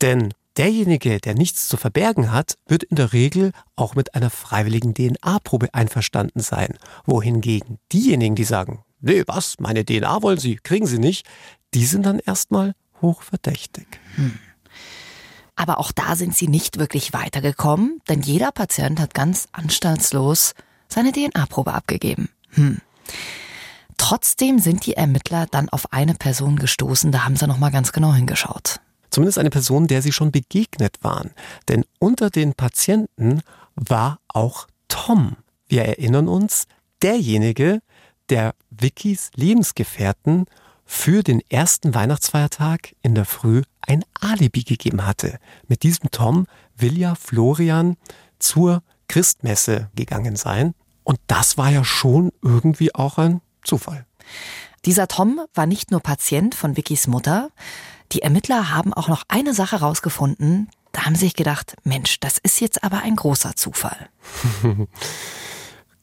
Denn 0.00 0.32
Derjenige, 0.56 1.18
der 1.18 1.34
nichts 1.34 1.68
zu 1.68 1.76
verbergen 1.76 2.30
hat, 2.30 2.54
wird 2.66 2.84
in 2.84 2.96
der 2.96 3.12
Regel 3.12 3.52
auch 3.74 3.96
mit 3.96 4.14
einer 4.14 4.30
freiwilligen 4.30 4.94
DNA-Probe 4.94 5.74
einverstanden 5.74 6.40
sein. 6.40 6.78
Wohingegen 7.06 7.78
diejenigen, 7.92 8.36
die 8.36 8.44
sagen, 8.44 8.84
nee, 9.00 9.24
was, 9.26 9.58
meine 9.58 9.84
DNA 9.84 10.22
wollen 10.22 10.38
Sie, 10.38 10.56
kriegen 10.56 10.86
Sie 10.86 10.98
nicht, 10.98 11.26
die 11.74 11.84
sind 11.84 12.06
dann 12.06 12.20
erstmal 12.20 12.74
hochverdächtig. 13.02 13.86
Hm. 14.14 14.38
Aber 15.56 15.78
auch 15.78 15.92
da 15.92 16.16
sind 16.16 16.36
sie 16.36 16.48
nicht 16.48 16.78
wirklich 16.78 17.12
weitergekommen, 17.12 18.00
denn 18.08 18.22
jeder 18.22 18.50
Patient 18.50 18.98
hat 19.00 19.14
ganz 19.14 19.48
anstaltslos 19.52 20.54
seine 20.88 21.12
DNA-Probe 21.12 21.72
abgegeben. 21.72 22.28
Hm. 22.50 22.80
Trotzdem 23.96 24.58
sind 24.58 24.86
die 24.86 24.94
Ermittler 24.94 25.46
dann 25.50 25.68
auf 25.68 25.92
eine 25.92 26.14
Person 26.14 26.56
gestoßen, 26.56 27.12
da 27.12 27.24
haben 27.24 27.36
sie 27.36 27.46
nochmal 27.46 27.70
ganz 27.70 27.92
genau 27.92 28.12
hingeschaut. 28.14 28.80
Zumindest 29.10 29.38
eine 29.38 29.50
Person, 29.50 29.86
der 29.86 30.02
sie 30.02 30.12
schon 30.12 30.32
begegnet 30.32 30.98
waren. 31.02 31.30
Denn 31.68 31.84
unter 31.98 32.30
den 32.30 32.54
Patienten 32.54 33.42
war 33.74 34.18
auch 34.28 34.66
Tom. 34.88 35.36
Wir 35.68 35.84
erinnern 35.84 36.28
uns, 36.28 36.66
derjenige, 37.02 37.80
der 38.28 38.54
Vickys 38.70 39.30
Lebensgefährten 39.34 40.46
für 40.84 41.22
den 41.22 41.40
ersten 41.48 41.94
Weihnachtsfeiertag 41.94 42.94
in 43.02 43.14
der 43.14 43.24
Früh 43.24 43.62
ein 43.80 44.04
Alibi 44.20 44.62
gegeben 44.62 45.06
hatte. 45.06 45.38
Mit 45.66 45.82
diesem 45.82 46.10
Tom 46.10 46.46
will 46.76 46.98
ja 46.98 47.14
Florian 47.14 47.96
zur 48.38 48.82
Christmesse 49.08 49.90
gegangen 49.94 50.36
sein. 50.36 50.74
Und 51.02 51.18
das 51.26 51.58
war 51.58 51.70
ja 51.70 51.84
schon 51.84 52.32
irgendwie 52.42 52.94
auch 52.94 53.18
ein 53.18 53.40
Zufall. 53.62 54.06
Dieser 54.84 55.08
Tom 55.08 55.40
war 55.54 55.66
nicht 55.66 55.90
nur 55.90 56.00
Patient 56.00 56.54
von 56.54 56.76
Vickys 56.76 57.06
Mutter, 57.06 57.50
die 58.12 58.22
Ermittler 58.22 58.70
haben 58.70 58.92
auch 58.92 59.08
noch 59.08 59.24
eine 59.28 59.54
Sache 59.54 59.80
rausgefunden. 59.80 60.70
Da 60.92 61.04
haben 61.04 61.14
sie 61.14 61.26
sich 61.26 61.34
gedacht, 61.34 61.76
Mensch, 61.82 62.20
das 62.20 62.38
ist 62.38 62.60
jetzt 62.60 62.84
aber 62.84 62.98
ein 62.98 63.16
großer 63.16 63.56
Zufall. 63.56 64.08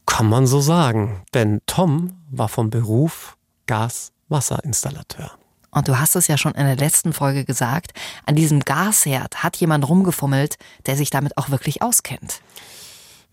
Kann 0.05 0.27
man 0.27 0.48
so 0.48 0.60
sagen, 0.60 1.24
denn 1.34 1.62
Tom 1.65 2.17
war 2.29 2.50
vom 2.50 2.70
Beruf 2.70 3.38
Gas-Wasserinstallateur. 3.67 5.31
Und 5.70 5.88
du 5.88 5.98
hast 5.98 6.15
es 6.15 6.27
ja 6.27 6.38
schon 6.38 6.53
in 6.53 6.65
der 6.65 6.75
letzten 6.75 7.13
Folge 7.13 7.46
gesagt, 7.46 7.93
an 8.25 8.36
diesem 8.36 8.60
Gasherd 8.60 9.41
hat 9.41 9.55
jemand 9.55 9.88
rumgefummelt, 9.88 10.58
der 10.86 10.98
sich 10.98 11.10
damit 11.10 11.38
auch 11.38 11.50
wirklich 11.50 11.81
auskennt 11.81 12.41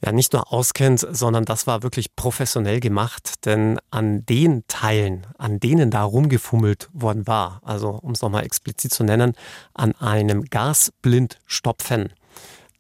ja 0.04 0.12
nicht 0.12 0.32
nur 0.32 0.52
auskennt, 0.52 1.06
sondern 1.10 1.44
das 1.44 1.66
war 1.66 1.82
wirklich 1.82 2.14
professionell 2.14 2.80
gemacht, 2.80 3.46
denn 3.46 3.78
an 3.90 4.24
den 4.26 4.64
Teilen, 4.68 5.26
an 5.38 5.60
denen 5.60 5.90
da 5.90 6.04
rumgefummelt 6.04 6.88
worden 6.92 7.26
war, 7.26 7.60
also 7.64 7.90
um 7.90 8.12
es 8.12 8.22
nochmal 8.22 8.44
explizit 8.44 8.92
zu 8.92 9.04
nennen, 9.04 9.32
an 9.74 9.94
einem 9.96 10.44
Gasblindstopfen, 10.44 12.12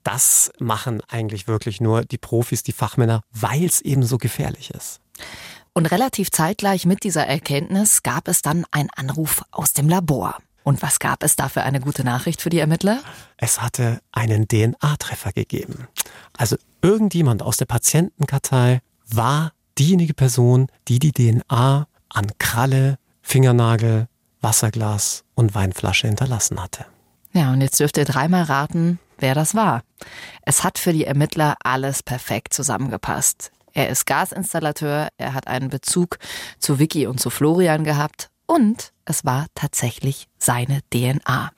das 0.04 0.50
machen 0.58 1.02
eigentlich 1.08 1.48
wirklich 1.48 1.80
nur 1.80 2.04
die 2.04 2.18
Profis, 2.18 2.62
die 2.62 2.72
Fachmänner, 2.72 3.20
weil 3.32 3.64
es 3.64 3.80
eben 3.80 4.04
so 4.04 4.16
gefährlich 4.16 4.70
ist. 4.70 5.00
Und 5.74 5.86
relativ 5.86 6.30
zeitgleich 6.30 6.86
mit 6.86 7.04
dieser 7.04 7.26
Erkenntnis 7.26 8.02
gab 8.02 8.26
es 8.26 8.42
dann 8.42 8.64
einen 8.70 8.90
Anruf 8.96 9.42
aus 9.50 9.74
dem 9.74 9.88
Labor. 9.88 10.38
Und 10.68 10.82
was 10.82 10.98
gab 10.98 11.22
es 11.22 11.34
da 11.34 11.48
für 11.48 11.62
eine 11.62 11.80
gute 11.80 12.04
Nachricht 12.04 12.42
für 12.42 12.50
die 12.50 12.58
Ermittler? 12.58 13.00
Es 13.38 13.62
hatte 13.62 14.02
einen 14.12 14.48
DNA-Treffer 14.48 15.32
gegeben. 15.32 15.88
Also 16.36 16.56
irgendjemand 16.82 17.42
aus 17.42 17.56
der 17.56 17.64
Patientenkartei 17.64 18.82
war 19.06 19.52
diejenige 19.78 20.12
Person, 20.12 20.66
die 20.86 20.98
die 20.98 21.12
DNA 21.12 21.86
an 22.10 22.26
Kralle, 22.36 22.98
Fingernagel, 23.22 24.08
Wasserglas 24.42 25.24
und 25.34 25.54
Weinflasche 25.54 26.06
hinterlassen 26.06 26.62
hatte. 26.62 26.84
Ja, 27.32 27.50
und 27.50 27.62
jetzt 27.62 27.80
dürft 27.80 27.96
ihr 27.96 28.04
dreimal 28.04 28.42
raten, 28.42 28.98
wer 29.16 29.34
das 29.34 29.54
war. 29.54 29.80
Es 30.42 30.64
hat 30.64 30.76
für 30.78 30.92
die 30.92 31.06
Ermittler 31.06 31.56
alles 31.64 32.02
perfekt 32.02 32.52
zusammengepasst. 32.52 33.52
Er 33.72 33.88
ist 33.88 34.04
Gasinstallateur, 34.04 35.08
er 35.16 35.32
hat 35.32 35.46
einen 35.46 35.70
Bezug 35.70 36.18
zu 36.58 36.78
Vicky 36.78 37.06
und 37.06 37.20
zu 37.20 37.30
Florian 37.30 37.84
gehabt 37.84 38.28
und 38.48 38.92
es 39.04 39.24
war 39.24 39.46
tatsächlich 39.54 40.26
seine 40.38 40.80
DNA. 40.90 41.52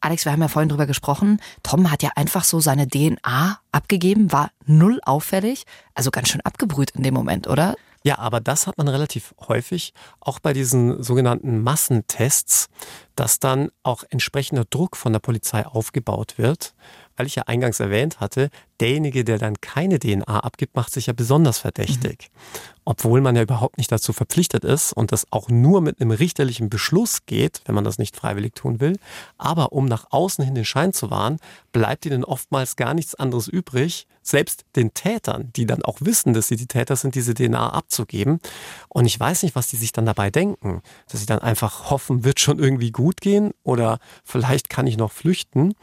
Alex, 0.00 0.24
wir 0.24 0.32
haben 0.32 0.42
ja 0.42 0.48
vorhin 0.48 0.68
drüber 0.68 0.86
gesprochen. 0.86 1.40
Tom 1.62 1.90
hat 1.90 2.02
ja 2.02 2.10
einfach 2.14 2.44
so 2.44 2.60
seine 2.60 2.86
DNA 2.88 3.58
abgegeben, 3.72 4.32
war 4.32 4.50
null 4.64 5.00
auffällig, 5.04 5.64
also 5.94 6.10
ganz 6.10 6.28
schön 6.28 6.40
abgebrüht 6.42 6.90
in 6.92 7.02
dem 7.02 7.14
Moment, 7.14 7.48
oder? 7.48 7.74
Ja, 8.04 8.18
aber 8.18 8.40
das 8.40 8.66
hat 8.66 8.76
man 8.76 8.86
relativ 8.86 9.34
häufig, 9.48 9.94
auch 10.20 10.38
bei 10.38 10.52
diesen 10.52 11.02
sogenannten 11.02 11.62
Massentests, 11.62 12.68
dass 13.16 13.40
dann 13.40 13.70
auch 13.82 14.04
entsprechender 14.10 14.66
Druck 14.66 14.96
von 14.96 15.14
der 15.14 15.20
Polizei 15.20 15.64
aufgebaut 15.64 16.34
wird 16.36 16.74
weil 17.16 17.26
ich 17.26 17.36
ja 17.36 17.44
eingangs 17.44 17.80
erwähnt 17.80 18.20
hatte, 18.20 18.50
derjenige, 18.80 19.24
der 19.24 19.38
dann 19.38 19.60
keine 19.60 19.98
DNA 19.98 20.40
abgibt, 20.40 20.74
macht 20.74 20.92
sich 20.92 21.06
ja 21.06 21.12
besonders 21.12 21.58
verdächtig. 21.58 22.30
Mhm. 22.32 22.60
Obwohl 22.86 23.20
man 23.20 23.36
ja 23.36 23.42
überhaupt 23.42 23.78
nicht 23.78 23.90
dazu 23.90 24.12
verpflichtet 24.12 24.64
ist 24.64 24.92
und 24.92 25.12
das 25.12 25.26
auch 25.30 25.48
nur 25.48 25.80
mit 25.80 26.00
einem 26.00 26.10
richterlichen 26.10 26.68
Beschluss 26.68 27.24
geht, 27.24 27.62
wenn 27.64 27.74
man 27.74 27.84
das 27.84 27.98
nicht 27.98 28.14
freiwillig 28.14 28.54
tun 28.54 28.80
will. 28.80 28.98
Aber 29.38 29.72
um 29.72 29.86
nach 29.86 30.06
außen 30.10 30.44
hin 30.44 30.54
den 30.54 30.64
Schein 30.64 30.92
zu 30.92 31.10
wahren, 31.10 31.38
bleibt 31.72 32.04
ihnen 32.04 32.24
oftmals 32.24 32.76
gar 32.76 32.92
nichts 32.92 33.14
anderes 33.14 33.48
übrig, 33.48 34.06
selbst 34.22 34.64
den 34.76 34.92
Tätern, 34.92 35.50
die 35.54 35.66
dann 35.66 35.82
auch 35.82 35.98
wissen, 36.00 36.34
dass 36.34 36.48
sie 36.48 36.56
die 36.56 36.66
Täter 36.66 36.96
sind, 36.96 37.14
diese 37.14 37.34
DNA 37.34 37.70
abzugeben. 37.70 38.40
Und 38.88 39.06
ich 39.06 39.18
weiß 39.18 39.42
nicht, 39.42 39.54
was 39.54 39.68
die 39.68 39.76
sich 39.76 39.92
dann 39.92 40.06
dabei 40.06 40.30
denken. 40.30 40.82
Dass 41.08 41.20
sie 41.20 41.26
dann 41.26 41.40
einfach 41.40 41.90
hoffen, 41.90 42.24
wird 42.24 42.40
schon 42.40 42.58
irgendwie 42.58 42.90
gut 42.90 43.20
gehen 43.20 43.52
oder 43.62 43.98
vielleicht 44.24 44.68
kann 44.68 44.86
ich 44.86 44.96
noch 44.96 45.12
flüchten. 45.12 45.74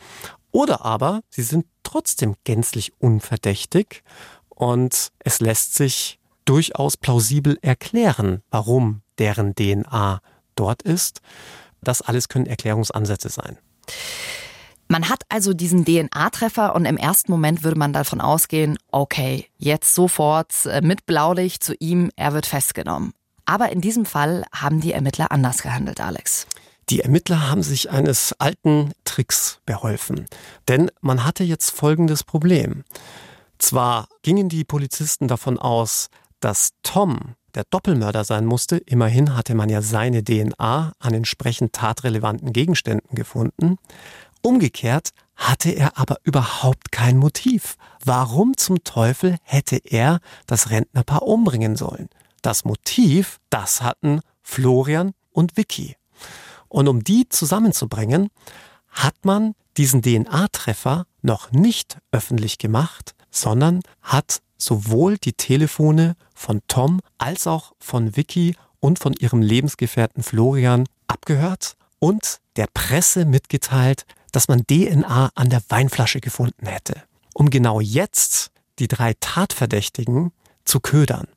Oder 0.52 0.86
aber 0.86 1.22
sie 1.30 1.44
sind 1.44 1.66
trotzdem 1.84 2.36
gänzlich 2.44 2.94
unverdächtig 3.00 4.04
und 4.50 5.12
es 5.20 5.40
lässt 5.40 5.76
sich 5.76 6.20
durchaus 6.46 6.98
plausibel 6.98 7.58
erklären, 7.62 8.42
warum 8.50 9.02
deren 9.18 9.56
DNA 9.56 10.22
dort 10.56 10.82
ist. 10.82 11.22
Das 11.82 12.02
alles 12.02 12.28
können 12.28 12.46
Erklärungsansätze 12.46 13.30
sein. 13.30 13.58
Man 14.88 15.08
hat 15.08 15.24
also 15.30 15.54
diesen 15.54 15.86
DNA-Treffer 15.86 16.76
und 16.76 16.84
im 16.84 16.98
ersten 16.98 17.32
Moment 17.32 17.64
würde 17.64 17.80
man 17.80 17.94
davon 17.94 18.20
ausgehen, 18.20 18.78
okay, 18.92 19.48
jetzt 19.58 19.96
sofort 19.96 20.66
äh, 20.66 20.82
mit 20.82 21.06
Blaulicht 21.06 21.64
zu 21.64 21.76
ihm, 21.80 22.12
er 22.18 22.34
wird 22.34 22.46
festgenommen. 22.46 23.14
Aber 23.46 23.72
in 23.72 23.80
diesem 23.80 24.06
Fall 24.06 24.44
haben 24.54 24.82
die 24.82 24.92
Ermittler 24.92 25.32
anders 25.32 25.62
gehandelt, 25.62 26.02
Alex. 26.02 26.46
Die 26.92 27.00
Ermittler 27.00 27.50
haben 27.50 27.64
sich 27.64 27.90
eines 27.90 28.36
alten 28.38 28.92
Tricks 29.06 29.62
beholfen. 29.66 30.26
Denn 30.68 30.92
man 31.00 31.24
hatte 31.24 31.46
jetzt 31.46 31.72
folgendes 31.72 32.26
Problem. 32.26 32.84
Zwar 33.60 34.10
gingen 34.24 34.50
die 34.50 34.66
Polizisten 34.66 35.30
davon 35.30 35.58
aus, 35.58 36.10
dass 36.42 36.72
Tom 36.84 37.36
der 37.56 37.64
Doppelmörder 37.70 38.26
sein 38.26 38.46
musste. 38.46 38.76
Immerhin 38.76 39.38
hatte 39.38 39.56
man 39.56 39.70
ja 39.70 39.82
seine 39.82 40.22
DNA 40.22 40.92
an 41.00 41.14
entsprechend 41.14 41.72
tatrelevanten 41.72 42.52
Gegenständen 42.52 43.16
gefunden. 43.16 43.78
Umgekehrt 44.42 45.12
hatte 45.38 45.70
er 45.72 45.98
aber 45.98 46.18
überhaupt 46.24 46.92
kein 46.92 47.18
Motiv. 47.18 47.76
Warum 48.04 48.58
zum 48.58 48.84
Teufel 48.84 49.38
hätte 49.44 49.78
er 49.78 50.20
das 50.46 50.72
Rentnerpaar 50.72 51.22
umbringen 51.22 51.78
sollen? 51.78 52.10
Das 52.42 52.66
Motiv, 52.66 53.40
das 53.50 53.82
hatten 53.82 54.20
Florian 54.42 55.14
und 55.32 55.56
Vicky. 55.56 55.96
Und 56.72 56.88
um 56.88 57.04
die 57.04 57.28
zusammenzubringen, 57.28 58.30
hat 58.88 59.26
man 59.26 59.56
diesen 59.76 60.02
DNA-Treffer 60.02 61.06
noch 61.22 61.52
nicht 61.52 61.98
öffentlich 62.14 62.60
gemacht, 62.60 63.14
sondern 63.30 63.82
hat 64.02 64.42
sowohl 64.58 65.18
die 65.18 65.34
Telefone 65.34 66.16
von 66.34 66.62
Tom 66.70 67.02
als 67.18 67.46
auch 67.46 67.74
von 67.80 68.16
Vicky 68.16 68.56
und 68.80 69.00
von 69.00 69.14
ihrem 69.14 69.42
Lebensgefährten 69.42 70.24
Florian 70.24 70.86
abgehört 71.08 71.76
und 72.00 72.40
der 72.56 72.68
Presse 72.74 73.26
mitgeteilt, 73.26 74.06
dass 74.32 74.48
man 74.48 74.66
DNA 74.66 75.30
an 75.36 75.50
der 75.50 75.62
Weinflasche 75.68 76.22
gefunden 76.22 76.68
hätte, 76.68 77.04
um 77.34 77.50
genau 77.50 77.82
jetzt 77.82 78.50
die 78.80 78.88
drei 78.88 79.14
Tatverdächtigen 79.20 80.32
zu 80.64 80.80
ködern. 80.80 81.28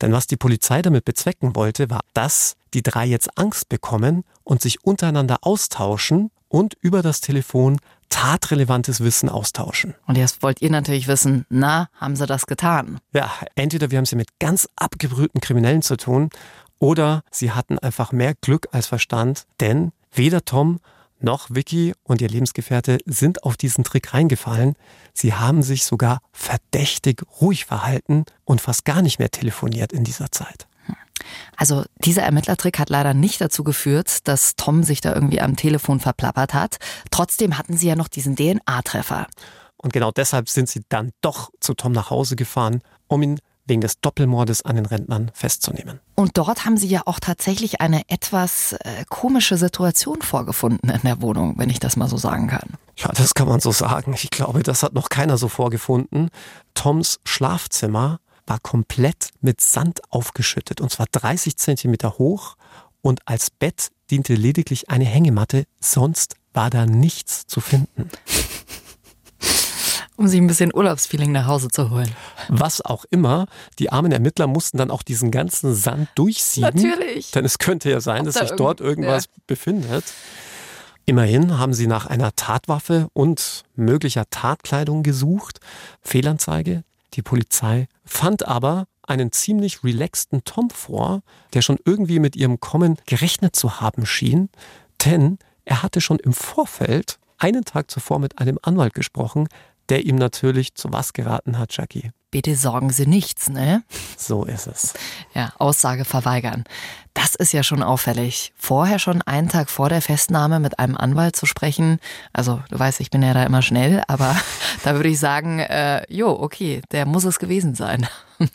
Denn 0.00 0.12
was 0.12 0.26
die 0.26 0.36
Polizei 0.36 0.82
damit 0.82 1.04
bezwecken 1.04 1.54
wollte, 1.56 1.90
war, 1.90 2.00
dass 2.14 2.56
die 2.74 2.82
drei 2.82 3.06
jetzt 3.06 3.36
Angst 3.38 3.68
bekommen 3.68 4.24
und 4.44 4.62
sich 4.62 4.84
untereinander 4.84 5.38
austauschen 5.42 6.30
und 6.48 6.74
über 6.80 7.02
das 7.02 7.20
Telefon 7.20 7.78
tatrelevantes 8.08 9.00
Wissen 9.00 9.28
austauschen. 9.28 9.94
Und 10.06 10.18
jetzt 10.18 10.42
wollt 10.42 10.60
ihr 10.60 10.70
natürlich 10.70 11.06
wissen, 11.06 11.46
na, 11.48 11.88
haben 11.94 12.16
sie 12.16 12.26
das 12.26 12.46
getan? 12.46 12.98
Ja, 13.12 13.30
entweder 13.54 13.90
wir 13.90 13.98
haben 13.98 14.04
es 14.04 14.14
mit 14.14 14.38
ganz 14.40 14.68
abgebrühten 14.76 15.40
Kriminellen 15.40 15.82
zu 15.82 15.96
tun 15.96 16.30
oder 16.78 17.22
sie 17.30 17.52
hatten 17.52 17.78
einfach 17.78 18.10
mehr 18.12 18.34
Glück 18.40 18.68
als 18.72 18.88
Verstand, 18.88 19.46
denn 19.60 19.92
weder 20.12 20.44
Tom 20.44 20.80
noch 21.22 21.48
Vicky 21.50 21.94
und 22.02 22.20
ihr 22.20 22.28
Lebensgefährte 22.28 22.98
sind 23.06 23.44
auf 23.44 23.56
diesen 23.56 23.84
Trick 23.84 24.14
reingefallen. 24.14 24.74
Sie 25.12 25.34
haben 25.34 25.62
sich 25.62 25.84
sogar 25.84 26.20
verdächtig 26.32 27.22
ruhig 27.40 27.64
verhalten 27.64 28.24
und 28.44 28.60
fast 28.60 28.84
gar 28.84 29.02
nicht 29.02 29.18
mehr 29.18 29.30
telefoniert 29.30 29.92
in 29.92 30.04
dieser 30.04 30.30
Zeit. 30.30 30.66
Also 31.56 31.84
dieser 31.98 32.22
Ermittlertrick 32.22 32.78
hat 32.78 32.90
leider 32.90 33.14
nicht 33.14 33.40
dazu 33.40 33.64
geführt, 33.64 34.26
dass 34.26 34.56
Tom 34.56 34.82
sich 34.82 35.00
da 35.00 35.14
irgendwie 35.14 35.40
am 35.40 35.56
Telefon 35.56 36.00
verplappert 36.00 36.54
hat. 36.54 36.76
Trotzdem 37.10 37.58
hatten 37.58 37.76
sie 37.76 37.88
ja 37.88 37.96
noch 37.96 38.08
diesen 38.08 38.36
DNA-Treffer. 38.36 39.26
Und 39.76 39.92
genau 39.92 40.10
deshalb 40.10 40.48
sind 40.48 40.68
sie 40.68 40.82
dann 40.88 41.12
doch 41.20 41.50
zu 41.60 41.74
Tom 41.74 41.92
nach 41.92 42.10
Hause 42.10 42.36
gefahren, 42.36 42.82
um 43.06 43.22
ihn 43.22 43.38
wegen 43.66 43.80
des 43.80 44.00
Doppelmordes 44.00 44.62
an 44.62 44.76
den 44.76 44.86
Rentnern 44.86 45.30
festzunehmen. 45.34 46.00
Und 46.14 46.36
dort 46.38 46.64
haben 46.64 46.76
Sie 46.76 46.88
ja 46.88 47.02
auch 47.06 47.20
tatsächlich 47.20 47.80
eine 47.80 48.02
etwas 48.08 48.72
äh, 48.72 49.04
komische 49.08 49.56
Situation 49.56 50.22
vorgefunden 50.22 50.90
in 50.90 51.00
der 51.02 51.22
Wohnung, 51.22 51.54
wenn 51.56 51.70
ich 51.70 51.80
das 51.80 51.96
mal 51.96 52.08
so 52.08 52.16
sagen 52.16 52.48
kann. 52.48 52.74
Ja, 52.96 53.10
das 53.12 53.34
kann 53.34 53.48
man 53.48 53.60
so 53.60 53.72
sagen. 53.72 54.14
Ich 54.14 54.30
glaube, 54.30 54.62
das 54.62 54.82
hat 54.82 54.92
noch 54.94 55.08
keiner 55.08 55.38
so 55.38 55.48
vorgefunden. 55.48 56.30
Toms 56.74 57.20
Schlafzimmer 57.24 58.20
war 58.46 58.58
komplett 58.58 59.30
mit 59.40 59.60
Sand 59.60 60.00
aufgeschüttet 60.10 60.80
und 60.80 60.90
zwar 60.90 61.06
30 61.10 61.56
Zentimeter 61.56 62.18
hoch 62.18 62.56
und 63.00 63.20
als 63.26 63.50
Bett 63.50 63.90
diente 64.10 64.34
lediglich 64.34 64.90
eine 64.90 65.04
Hängematte, 65.04 65.64
sonst 65.80 66.34
war 66.52 66.68
da 66.68 66.84
nichts 66.84 67.46
zu 67.46 67.60
finden 67.60 68.10
um 70.20 70.28
sich 70.28 70.38
ein 70.38 70.46
bisschen 70.46 70.70
Urlaubsfeeling 70.72 71.32
nach 71.32 71.46
Hause 71.46 71.68
zu 71.68 71.88
holen. 71.90 72.14
Was 72.48 72.82
auch 72.82 73.06
immer, 73.10 73.46
die 73.78 73.90
armen 73.90 74.12
Ermittler 74.12 74.46
mussten 74.46 74.76
dann 74.76 74.90
auch 74.90 75.02
diesen 75.02 75.30
ganzen 75.30 75.74
Sand 75.74 76.10
durchsieben. 76.14 76.70
Natürlich. 76.74 77.30
Denn 77.30 77.46
es 77.46 77.58
könnte 77.58 77.90
ja 77.90 78.02
sein, 78.02 78.20
Ob 78.20 78.26
dass 78.26 78.34
da 78.34 78.46
sich 78.46 78.56
dort 78.56 78.82
irgendwas 78.82 79.24
ja. 79.24 79.42
befindet. 79.46 80.04
Immerhin 81.06 81.58
haben 81.58 81.72
sie 81.72 81.86
nach 81.86 82.04
einer 82.06 82.36
Tatwaffe 82.36 83.08
und 83.14 83.64
möglicher 83.76 84.24
Tatkleidung 84.28 85.02
gesucht. 85.02 85.58
Fehlanzeige. 86.02 86.84
Die 87.14 87.22
Polizei 87.22 87.88
fand 88.04 88.46
aber 88.46 88.86
einen 89.02 89.32
ziemlich 89.32 89.82
relaxten 89.82 90.44
Tom 90.44 90.68
vor, 90.68 91.22
der 91.54 91.62
schon 91.62 91.78
irgendwie 91.86 92.18
mit 92.18 92.36
ihrem 92.36 92.60
Kommen 92.60 92.98
gerechnet 93.06 93.56
zu 93.56 93.80
haben 93.80 94.04
schien. 94.04 94.50
Denn 95.02 95.38
er 95.64 95.82
hatte 95.82 96.02
schon 96.02 96.18
im 96.18 96.34
Vorfeld 96.34 97.18
einen 97.40 97.64
Tag 97.64 97.90
zuvor 97.90 98.18
mit 98.18 98.38
einem 98.38 98.58
Anwalt 98.62 98.94
gesprochen, 98.94 99.48
der 99.90 100.06
ihm 100.06 100.16
natürlich 100.16 100.74
zu 100.74 100.92
was 100.92 101.12
geraten 101.12 101.58
hat, 101.58 101.76
Jackie. 101.76 102.12
Bitte 102.30 102.54
sorgen 102.54 102.90
Sie 102.90 103.06
nichts, 103.06 103.48
ne? 103.48 103.82
So 104.16 104.44
ist 104.44 104.68
es. 104.68 104.94
Ja, 105.34 105.52
Aussage 105.58 106.04
verweigern. 106.04 106.62
Das 107.12 107.34
ist 107.34 107.52
ja 107.52 107.64
schon 107.64 107.82
auffällig. 107.82 108.52
Vorher 108.56 109.00
schon 109.00 109.20
einen 109.22 109.48
Tag 109.48 109.68
vor 109.68 109.88
der 109.88 110.00
Festnahme 110.00 110.60
mit 110.60 110.78
einem 110.78 110.96
Anwalt 110.96 111.34
zu 111.34 111.46
sprechen. 111.46 111.98
Also, 112.32 112.62
du 112.70 112.78
weißt, 112.78 113.00
ich 113.00 113.10
bin 113.10 113.22
ja 113.22 113.34
da 113.34 113.42
immer 113.42 113.62
schnell, 113.62 114.02
aber 114.06 114.36
da 114.84 114.94
würde 114.94 115.08
ich 115.08 115.18
sagen, 115.18 115.58
äh, 115.58 116.04
jo, 116.08 116.30
okay, 116.30 116.82
der 116.92 117.04
muss 117.04 117.24
es 117.24 117.40
gewesen 117.40 117.74
sein. 117.74 118.06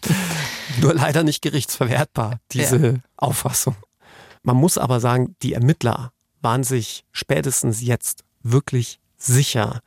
Nur 0.81 0.93
leider 0.93 1.23
nicht 1.23 1.41
gerichtsverwertbar, 1.41 2.39
diese 2.53 2.87
ja. 2.87 2.93
Auffassung. 3.17 3.75
Man 4.41 4.55
muss 4.55 4.77
aber 4.77 5.01
sagen, 5.01 5.35
die 5.41 5.53
Ermittler 5.53 6.13
waren 6.41 6.63
sich 6.63 7.03
spätestens 7.11 7.81
jetzt 7.81 8.23
wirklich 8.41 8.99
sicher, 9.17 9.81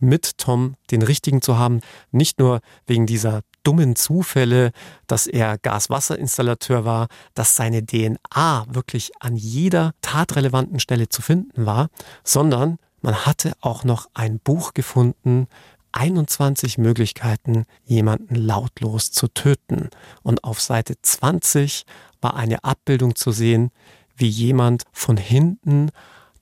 mit 0.00 0.38
Tom 0.38 0.76
den 0.90 1.02
richtigen 1.02 1.42
zu 1.42 1.58
haben. 1.58 1.80
Nicht 2.10 2.38
nur 2.38 2.60
wegen 2.86 3.06
dieser 3.06 3.42
dummen 3.62 3.96
Zufälle, 3.96 4.70
dass 5.06 5.26
er 5.26 5.58
Gaswasserinstallateur 5.58 6.84
war, 6.84 7.08
dass 7.34 7.56
seine 7.56 7.84
DNA 7.84 8.66
wirklich 8.68 9.10
an 9.20 9.36
jeder 9.36 9.92
tatrelevanten 10.02 10.78
Stelle 10.78 11.08
zu 11.08 11.20
finden 11.22 11.66
war, 11.66 11.88
sondern 12.22 12.78
man 13.00 13.26
hatte 13.26 13.52
auch 13.60 13.84
noch 13.84 14.08
ein 14.14 14.38
Buch 14.38 14.74
gefunden, 14.74 15.48
21 15.92 16.76
Möglichkeiten, 16.78 17.64
jemanden 17.84 18.34
lautlos 18.34 19.10
zu 19.10 19.28
töten. 19.28 19.88
Und 20.22 20.44
auf 20.44 20.60
Seite 20.60 20.94
20 21.00 21.84
war 22.20 22.36
eine 22.36 22.64
Abbildung 22.64 23.16
zu 23.16 23.32
sehen, 23.32 23.70
wie 24.16 24.28
jemand 24.28 24.84
von 24.92 25.16
hinten 25.16 25.90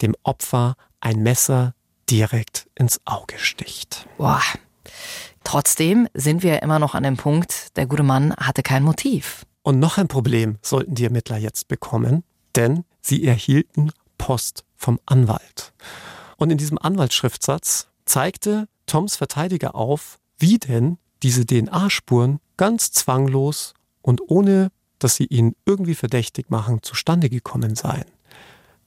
dem 0.03 0.17
Opfer 0.25 0.75
ein 1.01 1.23
Messer 1.23 1.75
direkt 2.11 2.69
ins 2.75 3.01
Auge 3.05 3.39
sticht. 3.39 4.07
Boah. 4.19 4.43
Trotzdem 5.45 6.09
sind 6.15 6.43
wir 6.43 6.63
immer 6.63 6.79
noch 6.79 6.95
an 6.95 7.03
dem 7.03 7.17
Punkt, 7.17 7.77
der 7.77 7.87
gute 7.87 8.03
Mann 8.03 8.35
hatte 8.37 8.63
kein 8.63 8.83
Motiv. 8.83 9.45
Und 9.63 9.79
noch 9.79 9.99
ein 9.99 10.09
Problem 10.09 10.59
sollten 10.63 10.95
die 10.95 11.05
Ermittler 11.05 11.37
jetzt 11.37 11.69
bekommen, 11.69 12.25
denn 12.57 12.85
sie 13.01 13.25
erhielten 13.25 13.93
Post 14.19 14.65
vom 14.77 14.99
Anwalt. 15.07 15.73
Und 16.37 16.51
in 16.51 16.59
diesem 16.59 16.79
Anwaltsschriftsatz 16.79 17.89
zeigte 18.05 18.69
Toms 18.87 19.17
Verteidiger 19.17 19.75
auf, 19.75 20.19
wie 20.39 20.59
denn 20.59 20.99
diese 21.23 21.47
DNA-Spuren 21.47 22.41
ganz 22.57 22.93
zwanglos 22.93 23.75
und 24.03 24.21
ohne, 24.29 24.71
dass 24.99 25.17
sie 25.17 25.25
ihn 25.25 25.55
irgendwie 25.65 25.95
verdächtig 25.95 26.51
machen, 26.51 26.83
zustande 26.83 27.31
gekommen 27.31 27.75
seien. 27.75 28.05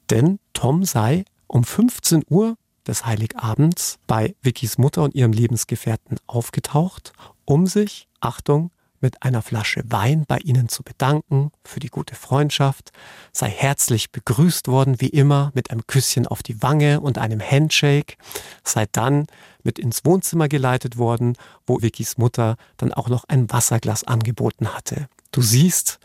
Denn 0.10 0.40
Tom 0.54 0.84
sei 0.84 1.26
um 1.48 1.64
15 1.64 2.24
Uhr 2.30 2.58
des 2.88 3.06
Heiligabends 3.06 4.00
bei 4.08 4.36
Vickys 4.42 4.78
Mutter 4.78 5.04
und 5.04 5.16
ihrem 5.16 5.34
Lebensgefährten 5.34 6.18
aufgetaucht, 6.26 7.14
um 7.46 7.68
sich, 7.68 8.08
Achtung, 8.20 8.72
mit 9.00 9.22
einer 9.24 9.42
Flasche 9.42 9.84
Wein 9.86 10.26
bei 10.28 10.40
ihnen 10.40 10.70
zu 10.70 10.84
bedanken 10.84 11.52
für 11.64 11.80
die 11.80 11.90
gute 11.90 12.16
Freundschaft, 12.16 12.92
sei 13.32 13.50
herzlich 13.50 14.12
begrüßt 14.12 14.68
worden 14.68 15.00
wie 15.00 15.10
immer 15.10 15.52
mit 15.54 15.72
einem 15.72 15.86
Küsschen 15.86 16.26
auf 16.26 16.42
die 16.42 16.62
Wange 16.64 17.00
und 17.00 17.18
einem 17.18 17.40
Handshake, 17.40 18.16
sei 18.64 18.86
dann 18.92 19.28
mit 19.64 19.78
ins 19.80 20.04
Wohnzimmer 20.06 20.48
geleitet 20.48 20.98
worden, 20.98 21.36
wo 21.66 21.82
Vickys 21.82 22.18
Mutter 22.18 22.56
dann 22.78 22.94
auch 22.94 23.10
noch 23.10 23.26
ein 23.28 23.52
Wasserglas 23.52 24.04
angeboten 24.04 24.74
hatte. 24.74 25.08
Du 25.32 25.42
siehst, 25.42 26.00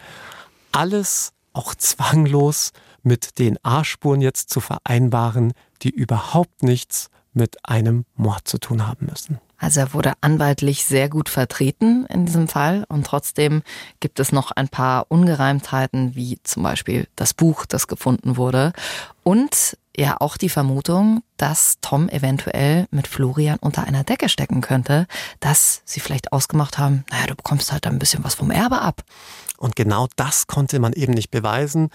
alles 0.72 1.32
auch 1.52 1.74
zwanglos 1.74 2.72
mit 3.02 3.36
DNA-Spuren 3.36 4.20
jetzt 4.20 4.50
zu 4.50 4.60
vereinbaren, 4.60 5.52
die 5.82 5.90
überhaupt 5.90 6.62
nichts 6.62 7.10
mit 7.34 7.56
einem 7.64 8.04
Mord 8.14 8.46
zu 8.46 8.58
tun 8.58 8.86
haben 8.86 9.06
müssen. 9.06 9.40
Also 9.62 9.78
er 9.78 9.94
wurde 9.94 10.14
anwaltlich 10.20 10.84
sehr 10.84 11.08
gut 11.08 11.28
vertreten 11.28 12.04
in 12.06 12.26
diesem 12.26 12.48
Fall 12.48 12.84
und 12.88 13.06
trotzdem 13.06 13.62
gibt 14.00 14.18
es 14.18 14.32
noch 14.32 14.50
ein 14.50 14.68
paar 14.68 15.06
Ungereimtheiten, 15.08 16.16
wie 16.16 16.40
zum 16.42 16.64
Beispiel 16.64 17.06
das 17.14 17.32
Buch, 17.32 17.64
das 17.64 17.86
gefunden 17.86 18.36
wurde 18.36 18.72
und 19.22 19.78
ja 19.96 20.16
auch 20.18 20.36
die 20.36 20.48
Vermutung, 20.48 21.22
dass 21.36 21.78
Tom 21.80 22.08
eventuell 22.08 22.86
mit 22.90 23.06
Florian 23.06 23.58
unter 23.60 23.84
einer 23.84 24.02
Decke 24.02 24.28
stecken 24.28 24.62
könnte, 24.62 25.06
dass 25.38 25.82
sie 25.84 26.00
vielleicht 26.00 26.32
ausgemacht 26.32 26.78
haben, 26.78 27.04
naja, 27.10 27.26
du 27.28 27.36
bekommst 27.36 27.70
halt 27.70 27.86
ein 27.86 28.00
bisschen 28.00 28.24
was 28.24 28.34
vom 28.34 28.50
Erbe 28.50 28.80
ab. 28.80 29.04
Und 29.62 29.76
genau 29.76 30.08
das 30.16 30.48
konnte 30.48 30.80
man 30.80 30.92
eben 30.92 31.12
nicht 31.12 31.30
beweisen. 31.30 31.90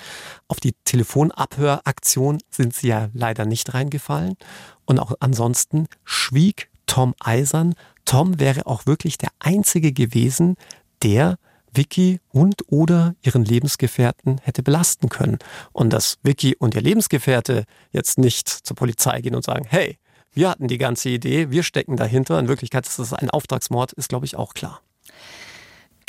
Auf 0.47 0.61
die 0.61 0.73
Telefonabhöraktion 0.85 2.37
sind 2.49 2.73
sie 2.73 2.87
ja 2.87 3.09
leider 3.13 3.45
nicht 3.45 3.73
reingefallen. 3.73 4.37
Und 4.85 4.99
auch 4.99 5.11
ansonsten 5.19 5.89
schwieg 6.05 6.69
Tom 6.85 7.13
Eisern. 7.19 7.75
Tom 8.05 8.39
wäre 8.39 8.67
auch 8.67 8.85
wirklich 8.85 9.17
der 9.17 9.31
Einzige 9.39 9.91
gewesen, 9.91 10.55
der 11.03 11.37
Vicky 11.73 12.21
und 12.29 12.61
oder 12.67 13.15
ihren 13.21 13.43
Lebensgefährten 13.43 14.39
hätte 14.43 14.63
belasten 14.63 15.09
können. 15.09 15.37
Und 15.73 15.91
dass 15.91 16.19
Vicky 16.23 16.55
und 16.55 16.73
ihr 16.73 16.81
Lebensgefährte 16.81 17.65
jetzt 17.91 18.17
nicht 18.17 18.47
zur 18.47 18.77
Polizei 18.77 19.19
gehen 19.19 19.35
und 19.35 19.43
sagen, 19.43 19.65
hey, 19.67 19.97
wir 20.31 20.49
hatten 20.49 20.69
die 20.69 20.77
ganze 20.77 21.09
Idee, 21.09 21.51
wir 21.51 21.63
stecken 21.63 21.97
dahinter. 21.97 22.39
In 22.39 22.47
Wirklichkeit 22.47 22.87
ist 22.87 22.97
das 22.97 23.11
ein 23.11 23.29
Auftragsmord, 23.29 23.91
ist, 23.91 24.07
glaube 24.07 24.25
ich, 24.25 24.37
auch 24.37 24.53
klar 24.53 24.79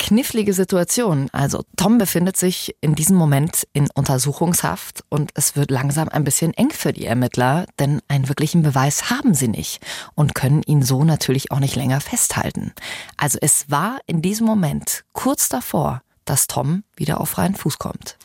knifflige 0.09 0.53
Situation. 0.53 1.29
Also 1.33 1.63
Tom 1.77 1.99
befindet 1.99 2.35
sich 2.35 2.75
in 2.81 2.95
diesem 2.95 3.15
Moment 3.15 3.67
in 3.73 3.89
Untersuchungshaft 3.93 5.03
und 5.09 5.29
es 5.35 5.55
wird 5.55 5.69
langsam 5.69 6.09
ein 6.09 6.23
bisschen 6.23 6.51
eng 6.55 6.71
für 6.71 6.93
die 6.93 7.05
Ermittler, 7.05 7.67
denn 7.77 8.01
einen 8.07 8.27
wirklichen 8.27 8.63
Beweis 8.63 9.11
haben 9.11 9.35
sie 9.35 9.47
nicht 9.47 9.85
und 10.15 10.33
können 10.33 10.63
ihn 10.63 10.81
so 10.81 11.03
natürlich 11.03 11.51
auch 11.51 11.59
nicht 11.59 11.75
länger 11.75 12.01
festhalten. 12.01 12.73
Also 13.17 13.37
es 13.39 13.69
war 13.69 13.99
in 14.07 14.23
diesem 14.23 14.47
Moment 14.47 15.03
kurz 15.13 15.47
davor, 15.47 16.01
dass 16.25 16.47
Tom 16.47 16.83
wieder 16.95 17.21
auf 17.21 17.29
freien 17.29 17.53
Fuß 17.53 17.77
kommt. 17.77 18.17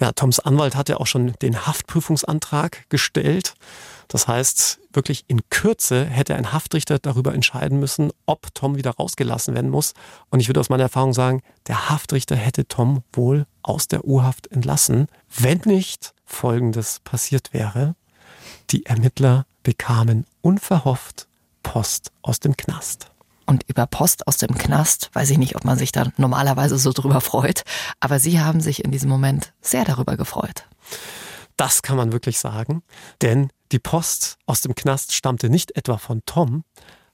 Ja, 0.00 0.12
Toms 0.12 0.38
Anwalt 0.38 0.76
hatte 0.76 1.00
auch 1.00 1.06
schon 1.06 1.32
den 1.42 1.66
Haftprüfungsantrag 1.66 2.88
gestellt. 2.88 3.54
Das 4.06 4.28
heißt, 4.28 4.78
wirklich 4.92 5.24
in 5.26 5.40
Kürze 5.50 6.04
hätte 6.04 6.36
ein 6.36 6.52
Haftrichter 6.52 6.98
darüber 6.98 7.34
entscheiden 7.34 7.80
müssen, 7.80 8.10
ob 8.24 8.54
Tom 8.54 8.76
wieder 8.76 8.92
rausgelassen 8.92 9.54
werden 9.54 9.70
muss. 9.70 9.94
Und 10.30 10.40
ich 10.40 10.48
würde 10.48 10.60
aus 10.60 10.70
meiner 10.70 10.84
Erfahrung 10.84 11.12
sagen, 11.12 11.42
der 11.66 11.90
Haftrichter 11.90 12.36
hätte 12.36 12.66
Tom 12.66 13.02
wohl 13.12 13.46
aus 13.62 13.88
der 13.88 14.04
Urhaft 14.04 14.46
entlassen, 14.46 15.08
wenn 15.36 15.60
nicht 15.64 16.14
Folgendes 16.24 17.00
passiert 17.00 17.52
wäre. 17.52 17.96
Die 18.70 18.86
Ermittler 18.86 19.46
bekamen 19.62 20.26
unverhofft 20.42 21.26
Post 21.62 22.12
aus 22.22 22.40
dem 22.40 22.56
Knast. 22.56 23.10
Und 23.48 23.64
über 23.66 23.86
Post 23.86 24.26
aus 24.26 24.36
dem 24.36 24.58
Knast 24.58 25.08
weiß 25.14 25.30
ich 25.30 25.38
nicht, 25.38 25.56
ob 25.56 25.64
man 25.64 25.78
sich 25.78 25.90
da 25.90 26.12
normalerweise 26.18 26.76
so 26.76 26.92
drüber 26.92 27.22
freut, 27.22 27.62
aber 27.98 28.20
Sie 28.20 28.40
haben 28.40 28.60
sich 28.60 28.84
in 28.84 28.90
diesem 28.90 29.08
Moment 29.08 29.54
sehr 29.62 29.86
darüber 29.86 30.18
gefreut. 30.18 30.68
Das 31.56 31.80
kann 31.80 31.96
man 31.96 32.12
wirklich 32.12 32.38
sagen, 32.38 32.82
denn 33.22 33.50
die 33.72 33.78
Post 33.78 34.36
aus 34.44 34.60
dem 34.60 34.74
Knast 34.74 35.14
stammte 35.14 35.48
nicht 35.48 35.74
etwa 35.78 35.96
von 35.96 36.20
Tom, 36.26 36.62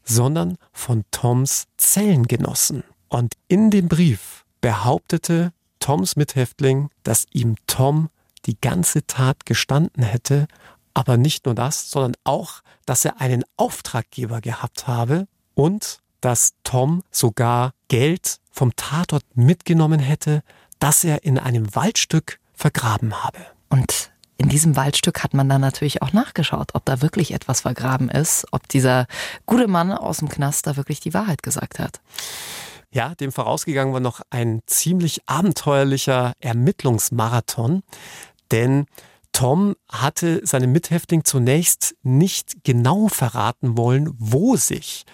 sondern 0.02 0.58
von 0.72 1.04
Toms 1.12 1.66
Zellengenossen. 1.76 2.82
Und 3.08 3.34
in 3.46 3.70
dem 3.70 3.86
Brief 3.86 4.44
behauptete 4.60 5.52
Toms 5.78 6.16
Mithäftling, 6.16 6.90
dass 7.04 7.26
ihm 7.30 7.54
Tom 7.68 8.10
die 8.44 8.60
ganze 8.60 9.06
Tat 9.06 9.46
gestanden 9.46 10.02
hätte, 10.02 10.48
aber 10.94 11.16
nicht 11.16 11.46
nur 11.46 11.54
das, 11.54 11.92
sondern 11.92 12.16
auch, 12.24 12.62
dass 12.86 13.04
er 13.04 13.20
einen 13.20 13.44
Auftraggeber 13.56 14.40
gehabt 14.40 14.88
habe 14.88 15.28
und 15.54 16.00
dass 16.24 16.54
Tom 16.64 17.02
sogar 17.10 17.72
Geld 17.88 18.38
vom 18.50 18.74
Tatort 18.76 19.24
mitgenommen 19.34 20.00
hätte, 20.00 20.42
das 20.78 21.04
er 21.04 21.24
in 21.24 21.38
einem 21.38 21.74
Waldstück 21.74 22.38
vergraben 22.54 23.22
habe. 23.22 23.38
Und 23.68 24.10
in 24.36 24.48
diesem 24.48 24.76
Waldstück 24.76 25.22
hat 25.22 25.34
man 25.34 25.48
dann 25.48 25.60
natürlich 25.60 26.02
auch 26.02 26.12
nachgeschaut, 26.12 26.74
ob 26.74 26.84
da 26.84 27.02
wirklich 27.02 27.32
etwas 27.32 27.60
vergraben 27.60 28.08
ist, 28.08 28.46
ob 28.52 28.68
dieser 28.68 29.06
gute 29.46 29.68
Mann 29.68 29.92
aus 29.92 30.18
dem 30.18 30.28
Knast 30.28 30.66
da 30.66 30.76
wirklich 30.76 31.00
die 31.00 31.14
Wahrheit 31.14 31.42
gesagt 31.42 31.78
hat. 31.78 32.00
Ja, 32.90 33.14
dem 33.14 33.32
vorausgegangen 33.32 33.92
war 33.92 34.00
noch 34.00 34.20
ein 34.30 34.60
ziemlich 34.66 35.22
abenteuerlicher 35.26 36.32
Ermittlungsmarathon, 36.40 37.82
denn 38.50 38.86
Tom 39.32 39.74
hatte 39.90 40.46
seinem 40.46 40.72
Mithäftling 40.72 41.24
zunächst 41.24 41.96
nicht 42.02 42.64
genau 42.64 43.08
verraten 43.08 43.76
wollen, 43.76 44.14
wo 44.18 44.56
sich 44.56 45.04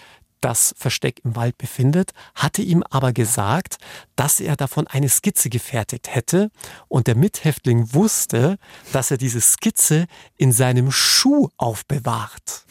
das 0.41 0.75
Versteck 0.77 1.21
im 1.25 1.37
Wald 1.37 1.59
befindet, 1.59 2.13
hatte 2.35 2.63
ihm 2.63 2.83
aber 2.91 3.13
gesagt, 3.13 3.79
dass 4.17 4.41
er 4.41 4.57
davon 4.57 4.87
eine 4.87 5.09
Skizze 5.09 5.51
gefertigt 5.51 6.15
hätte 6.15 6.51
und 6.89 7.07
der 7.07 7.17
Mithäftling 7.17 7.93
wusste, 7.95 8.59
dass 8.93 9.11
er 9.11 9.19
diese 9.19 9.41
Skizze 9.41 10.07
in 10.37 10.53
seinem 10.53 10.91
Schuh 10.91 11.49
aufbewahrt. 11.57 12.65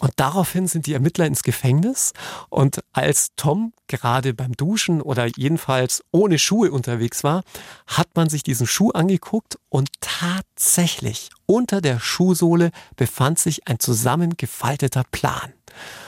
Und 0.00 0.12
daraufhin 0.16 0.66
sind 0.66 0.86
die 0.86 0.94
Ermittler 0.94 1.26
ins 1.26 1.42
Gefängnis. 1.42 2.12
Und 2.48 2.80
als 2.92 3.32
Tom 3.36 3.74
gerade 3.86 4.32
beim 4.34 4.52
Duschen 4.52 5.02
oder 5.02 5.26
jedenfalls 5.26 6.02
ohne 6.10 6.38
Schuhe 6.38 6.72
unterwegs 6.72 7.22
war, 7.22 7.42
hat 7.86 8.08
man 8.14 8.28
sich 8.28 8.42
diesen 8.42 8.66
Schuh 8.66 8.90
angeguckt 8.90 9.58
und 9.68 9.90
tatsächlich 10.00 11.28
unter 11.44 11.80
der 11.80 12.00
Schuhsohle 12.00 12.70
befand 12.96 13.38
sich 13.38 13.68
ein 13.68 13.78
zusammengefalteter 13.78 15.04
Plan. 15.12 15.52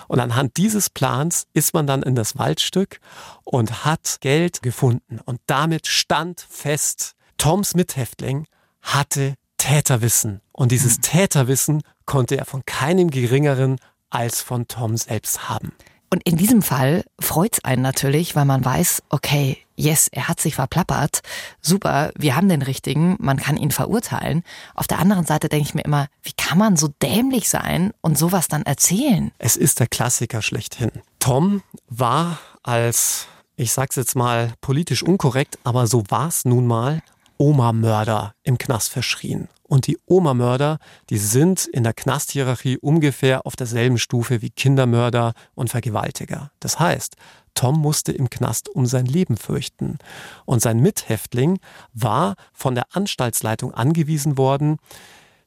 Und 0.08 0.20
anhand 0.20 0.56
dieses 0.56 0.90
Plans 0.90 1.46
ist 1.54 1.74
man 1.74 1.86
dann 1.86 2.02
in 2.02 2.14
das 2.14 2.38
Waldstück 2.38 3.00
und 3.44 3.84
hat 3.84 4.18
Geld 4.20 4.62
gefunden. 4.62 5.20
Und 5.24 5.40
damit 5.46 5.86
stand 5.86 6.40
fest, 6.48 7.14
Toms 7.38 7.74
Mithäftling 7.74 8.46
hatte 8.82 9.34
Täterwissen. 9.58 10.40
Und 10.52 10.72
dieses 10.72 10.96
hm. 10.96 11.02
Täterwissen 11.02 11.82
konnte 12.04 12.36
er 12.36 12.44
von 12.44 12.64
keinem 12.66 13.10
geringeren 13.10 13.76
als 14.10 14.40
von 14.40 14.68
Tom 14.68 14.96
selbst 14.96 15.48
haben. 15.48 15.72
Und 16.10 16.22
in 16.24 16.36
diesem 16.36 16.60
Fall 16.60 17.04
freut 17.18 17.54
es 17.54 17.64
einen 17.64 17.80
natürlich, 17.80 18.36
weil 18.36 18.44
man 18.44 18.62
weiß, 18.62 19.02
okay, 19.08 19.58
yes, 19.82 20.08
er 20.08 20.28
hat 20.28 20.40
sich 20.40 20.54
verplappert, 20.54 21.22
super, 21.60 22.12
wir 22.16 22.36
haben 22.36 22.48
den 22.48 22.62
richtigen, 22.62 23.16
man 23.18 23.38
kann 23.38 23.56
ihn 23.56 23.70
verurteilen. 23.70 24.44
Auf 24.74 24.86
der 24.86 24.98
anderen 24.98 25.26
Seite 25.26 25.48
denke 25.48 25.68
ich 25.68 25.74
mir 25.74 25.84
immer, 25.84 26.06
wie 26.22 26.32
kann 26.32 26.58
man 26.58 26.76
so 26.76 26.88
dämlich 27.02 27.48
sein 27.48 27.92
und 28.00 28.16
sowas 28.16 28.48
dann 28.48 28.62
erzählen? 28.62 29.32
Es 29.38 29.56
ist 29.56 29.80
der 29.80 29.88
Klassiker 29.88 30.40
schlechthin. 30.42 30.92
Tom 31.18 31.62
war 31.88 32.38
als, 32.62 33.26
ich 33.56 33.72
sag's 33.72 33.96
jetzt 33.96 34.14
mal 34.14 34.52
politisch 34.60 35.02
unkorrekt, 35.02 35.58
aber 35.64 35.86
so 35.86 36.04
war 36.08 36.28
es 36.28 36.44
nun 36.44 36.66
mal, 36.66 37.02
Oma-Mörder 37.42 38.36
im 38.44 38.56
Knast 38.56 38.90
verschrien. 38.90 39.48
Und 39.64 39.88
die 39.88 39.98
Oma-Mörder, 40.06 40.78
die 41.10 41.18
sind 41.18 41.66
in 41.66 41.82
der 41.82 41.92
Knasthierarchie 41.92 42.78
ungefähr 42.78 43.46
auf 43.48 43.56
derselben 43.56 43.98
Stufe 43.98 44.42
wie 44.42 44.50
Kindermörder 44.50 45.32
und 45.56 45.68
Vergewaltiger. 45.68 46.52
Das 46.60 46.78
heißt, 46.78 47.16
Tom 47.54 47.80
musste 47.80 48.12
im 48.12 48.30
Knast 48.30 48.68
um 48.68 48.86
sein 48.86 49.06
Leben 49.06 49.36
fürchten. 49.36 49.98
Und 50.44 50.62
sein 50.62 50.78
Mithäftling 50.78 51.58
war 51.92 52.36
von 52.52 52.76
der 52.76 52.84
Anstaltsleitung 52.92 53.74
angewiesen 53.74 54.38
worden, 54.38 54.76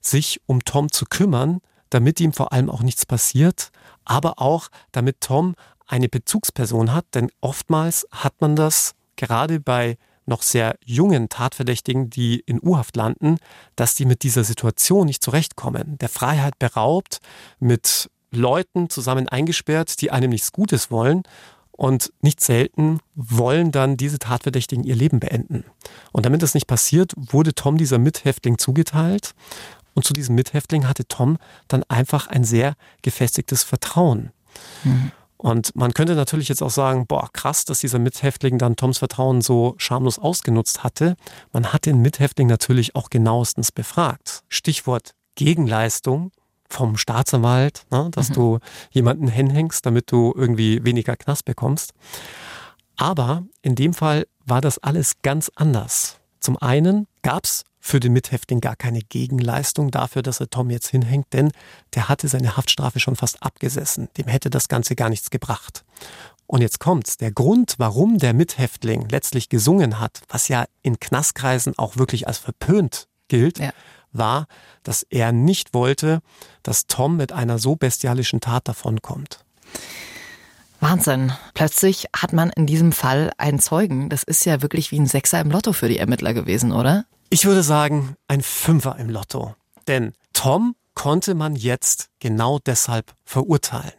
sich 0.02 0.42
um 0.48 0.66
Tom 0.66 0.92
zu 0.92 1.06
kümmern, 1.06 1.62
damit 1.90 2.20
ihm 2.20 2.34
vor 2.34 2.52
allem 2.52 2.70
auch 2.70 2.82
nichts 2.82 3.06
passiert, 3.06 3.70
aber 4.04 4.42
auch 4.42 4.68
damit 4.92 5.22
Tom 5.22 5.56
eine 5.88 6.10
Bezugsperson 6.10 6.94
hat, 6.94 7.06
denn 7.14 7.32
oftmals 7.40 8.06
hat 8.12 8.42
man 8.42 8.58
das 8.58 8.96
gerade 9.16 9.62
bei 9.62 9.98
noch 10.26 10.42
sehr 10.42 10.78
jungen 10.84 11.30
Tatverdächtigen, 11.30 12.10
die 12.10 12.40
in 12.46 12.60
U-Haft 12.62 12.96
landen, 12.96 13.38
dass 13.76 13.96
die 13.96 14.06
mit 14.06 14.24
dieser 14.24 14.44
Situation 14.44 15.06
nicht 15.06 15.24
zurechtkommen. 15.24 15.98
Der 16.00 16.10
Freiheit 16.10 16.58
beraubt, 16.60 17.20
mit 17.60 18.10
Leuten 18.32 18.90
zusammen 18.90 19.30
eingesperrt, 19.30 20.02
die 20.02 20.12
einem 20.12 20.32
nichts 20.32 20.52
Gutes 20.52 20.92
wollen. 20.92 21.24
Und 21.78 22.14
nicht 22.22 22.40
selten 22.40 23.00
wollen 23.16 23.74
dann 23.74 23.98
diese 23.98 24.18
Tatverdächtigen 24.18 24.86
ihr 24.86 24.96
Leben 24.96 25.20
beenden. 25.20 25.66
Und 26.14 26.26
damit 26.26 26.42
das 26.42 26.54
nicht 26.54 26.68
passiert, 26.68 27.14
wurde 27.18 27.54
Tom 27.54 27.78
dieser 27.78 27.98
Mithäftling 27.98 28.58
zugeteilt. 28.58 29.34
Und 29.94 30.06
zu 30.06 30.14
diesem 30.14 30.36
Mithäftling 30.36 30.88
hatte 30.88 31.06
Tom 31.06 31.38
dann 31.68 31.84
einfach 31.90 32.28
ein 32.28 32.46
sehr 32.46 32.76
gefestigtes 33.02 33.64
Vertrauen. 33.64 34.32
Mhm. 34.86 35.12
Und 35.46 35.76
man 35.76 35.94
könnte 35.94 36.16
natürlich 36.16 36.50
jetzt 36.50 36.64
auch 36.64 36.72
sagen, 36.72 37.06
boah, 37.06 37.30
krass, 37.32 37.66
dass 37.66 37.78
dieser 37.78 38.00
Mithäftling 38.00 38.58
dann 38.58 38.78
Toms 38.78 38.98
Vertrauen 38.98 39.42
so 39.42 39.76
schamlos 39.78 40.18
ausgenutzt 40.18 40.84
hatte. 40.84 41.16
Man 41.54 41.72
hat 41.72 41.86
den 41.86 42.02
Mithäftling 42.02 42.48
natürlich 42.48 42.96
auch 42.96 43.12
genauestens 43.12 43.72
befragt. 43.72 44.42
Stichwort 44.50 45.12
Gegenleistung 45.36 46.32
vom 46.68 46.98
Staatsanwalt, 46.98 47.86
ne, 47.92 48.10
dass 48.10 48.30
mhm. 48.30 48.34
du 48.34 48.60
jemanden 48.90 49.28
hinhängst, 49.28 49.86
damit 49.86 50.12
du 50.12 50.34
irgendwie 50.36 50.84
weniger 50.84 51.16
Knast 51.16 51.46
bekommst. 51.46 51.94
Aber 52.98 53.44
in 53.62 53.76
dem 53.76 53.94
Fall 53.94 54.26
war 54.48 54.62
das 54.62 54.80
alles 54.80 55.22
ganz 55.22 55.52
anders. 55.54 56.18
Zum 56.40 56.58
einen 56.58 57.06
gab 57.26 57.46
es 57.46 57.64
für 57.80 58.00
den 58.00 58.14
Mithäftling 58.14 58.62
gar 58.62 58.76
keine 58.76 59.02
Gegenleistung 59.02 59.90
dafür, 59.90 60.22
dass 60.22 60.40
er 60.40 60.52
Tom 60.52 60.70
jetzt 60.70 60.90
hinhängt, 60.90 61.34
denn 61.34 61.52
der 61.96 62.08
hatte 62.08 62.28
seine 62.28 62.56
Haftstrafe 62.56 63.00
schon 63.00 63.16
fast 63.16 63.42
abgesessen. 63.42 64.10
Dem 64.16 64.28
hätte 64.28 64.52
das 64.52 64.68
Ganze 64.68 64.96
gar 64.96 65.10
nichts 65.10 65.32
gebracht. 65.32 65.86
Und 66.46 66.62
jetzt 66.62 66.80
kommt's. 66.80 67.18
Der 67.18 67.32
Grund, 67.32 67.76
warum 67.80 68.20
der 68.20 68.36
Mithäftling 68.36 69.10
letztlich 69.10 69.50
gesungen 69.50 70.00
hat, 70.00 70.22
was 70.30 70.50
ja 70.50 70.66
in 70.84 71.00
Knastkreisen 71.00 71.74
auch 71.80 71.98
wirklich 71.98 72.28
als 72.28 72.38
verpönt 72.38 73.08
gilt, 73.28 73.58
ja. 73.58 73.72
war, 74.12 74.46
dass 74.84 75.02
er 75.02 75.32
nicht 75.32 75.74
wollte, 75.74 76.20
dass 76.62 76.86
Tom 76.86 77.18
mit 77.18 77.32
einer 77.32 77.58
so 77.58 77.76
bestialischen 77.76 78.40
Tat 78.40 78.68
davonkommt. 78.68 79.40
Wahnsinn. 80.80 81.32
Plötzlich 81.56 82.06
hat 82.16 82.34
man 82.34 82.52
in 82.52 82.68
diesem 82.68 82.92
Fall 82.92 83.32
einen 83.40 83.58
Zeugen. 83.58 84.10
Das 84.10 84.22
ist 84.22 84.46
ja 84.46 84.62
wirklich 84.62 84.92
wie 84.92 85.00
ein 85.00 85.08
Sechser 85.08 85.42
im 85.42 85.50
Lotto 85.50 85.74
für 85.74 85.90
die 85.90 85.98
Ermittler 85.98 86.36
gewesen, 86.36 86.72
oder? 86.72 87.06
Ich 87.30 87.46
würde 87.46 87.64
sagen, 87.64 88.16
ein 88.28 88.42
Fünfer 88.42 88.98
im 88.98 89.10
Lotto. 89.10 89.56
Denn 89.88 90.14
Tom 90.34 90.76
konnte 90.94 91.36
man 91.36 91.56
jetzt 91.56 92.10
genau 92.20 92.60
deshalb 92.60 93.14
verurteilen. 93.26 93.94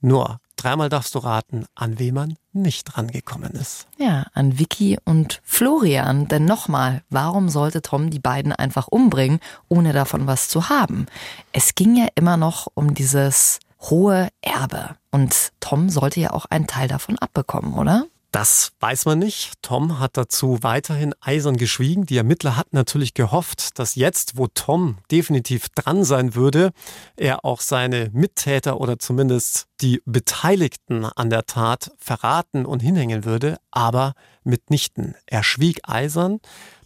Nur 0.00 0.40
dreimal 0.56 0.88
darfst 0.88 1.14
du 1.14 1.18
raten, 1.18 1.66
an 1.74 1.98
wem 1.98 2.14
man 2.14 2.36
nicht 2.52 2.96
rangekommen 2.96 3.52
ist. 3.52 3.86
Ja, 3.98 4.26
an 4.32 4.58
Vicky 4.58 4.98
und 5.04 5.40
Florian. 5.44 6.26
Denn 6.28 6.44
nochmal, 6.46 7.02
warum 7.10 7.48
sollte 7.48 7.82
Tom 7.82 8.10
die 8.10 8.18
beiden 8.18 8.52
einfach 8.52 8.88
umbringen, 8.88 9.40
ohne 9.68 9.92
davon 9.92 10.26
was 10.26 10.48
zu 10.48 10.68
haben? 10.68 11.06
Es 11.52 11.74
ging 11.74 11.96
ja 11.96 12.08
immer 12.14 12.36
noch 12.36 12.66
um 12.74 12.94
dieses 12.94 13.60
hohe 13.82 14.28
Erbe. 14.42 14.96
Und 15.10 15.52
Tom 15.60 15.90
sollte 15.90 16.20
ja 16.20 16.32
auch 16.32 16.46
einen 16.46 16.66
Teil 16.66 16.88
davon 16.88 17.18
abbekommen, 17.18 17.74
oder? 17.74 18.06
Das 18.30 18.70
weiß 18.78 19.06
man 19.06 19.18
nicht. 19.18 19.54
Tom 19.60 19.98
hat 19.98 20.16
dazu 20.16 20.62
weiterhin 20.62 21.14
eisern 21.20 21.56
geschwiegen. 21.56 22.06
Die 22.06 22.16
Ermittler 22.16 22.56
hatten 22.56 22.76
natürlich 22.76 23.14
gehofft, 23.14 23.76
dass 23.78 23.96
jetzt, 23.96 24.36
wo 24.36 24.46
Tom 24.46 24.98
definitiv 25.10 25.68
dran 25.70 26.04
sein 26.04 26.36
würde, 26.36 26.70
er 27.16 27.44
auch 27.44 27.60
seine 27.60 28.08
Mittäter 28.12 28.80
oder 28.80 29.00
zumindest 29.00 29.66
die 29.80 30.00
Beteiligten 30.04 31.04
an 31.04 31.28
der 31.28 31.46
Tat 31.46 31.90
verraten 31.98 32.66
und 32.66 32.80
hinhängen 32.80 33.24
würde, 33.24 33.56
aber 33.72 34.14
mitnichten. 34.44 35.16
Er 35.26 35.42
schwieg 35.42 35.80
eisern, 35.82 36.38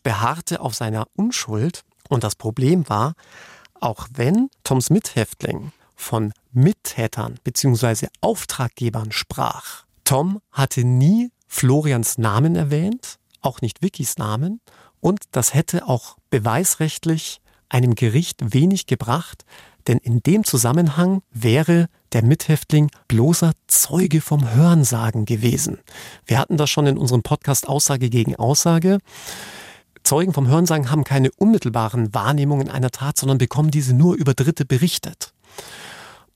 beharrte 0.02 0.60
auf 0.60 0.74
seiner 0.74 1.06
Unschuld 1.14 1.82
und 2.08 2.24
das 2.24 2.36
Problem 2.36 2.88
war, 2.88 3.14
auch 3.80 4.08
wenn 4.14 4.48
Toms 4.62 4.88
Mithäftling 4.88 5.72
von 5.94 6.32
Mittätern 6.52 7.38
bzw. 7.44 8.08
Auftraggebern 8.22 9.12
sprach, 9.12 9.84
Tom 10.04 10.40
hatte 10.52 10.84
nie 10.84 11.30
Florians 11.48 12.18
Namen 12.18 12.56
erwähnt, 12.56 13.18
auch 13.40 13.60
nicht 13.60 13.82
Vickys 13.82 14.18
Namen, 14.18 14.60
und 15.00 15.24
das 15.32 15.54
hätte 15.54 15.86
auch 15.86 16.16
beweisrechtlich 16.30 17.40
einem 17.68 17.94
Gericht 17.94 18.54
wenig 18.54 18.86
gebracht, 18.86 19.44
denn 19.86 19.98
in 19.98 20.22
dem 20.22 20.44
Zusammenhang 20.44 21.22
wäre 21.30 21.88
der 22.12 22.22
Mithäftling 22.22 22.90
bloßer 23.08 23.52
Zeuge 23.66 24.20
vom 24.20 24.54
Hörensagen 24.54 25.24
gewesen. 25.24 25.78
Wir 26.24 26.38
hatten 26.38 26.56
das 26.56 26.70
schon 26.70 26.86
in 26.86 26.96
unserem 26.96 27.22
Podcast 27.22 27.68
Aussage 27.68 28.08
gegen 28.08 28.36
Aussage. 28.36 28.98
Zeugen 30.02 30.32
vom 30.32 30.46
Hörensagen 30.48 30.90
haben 30.90 31.04
keine 31.04 31.30
unmittelbaren 31.36 32.14
Wahrnehmungen 32.14 32.70
einer 32.70 32.90
Tat, 32.90 33.18
sondern 33.18 33.38
bekommen 33.38 33.70
diese 33.70 33.94
nur 33.94 34.14
über 34.14 34.34
Dritte 34.34 34.64
berichtet. 34.64 35.32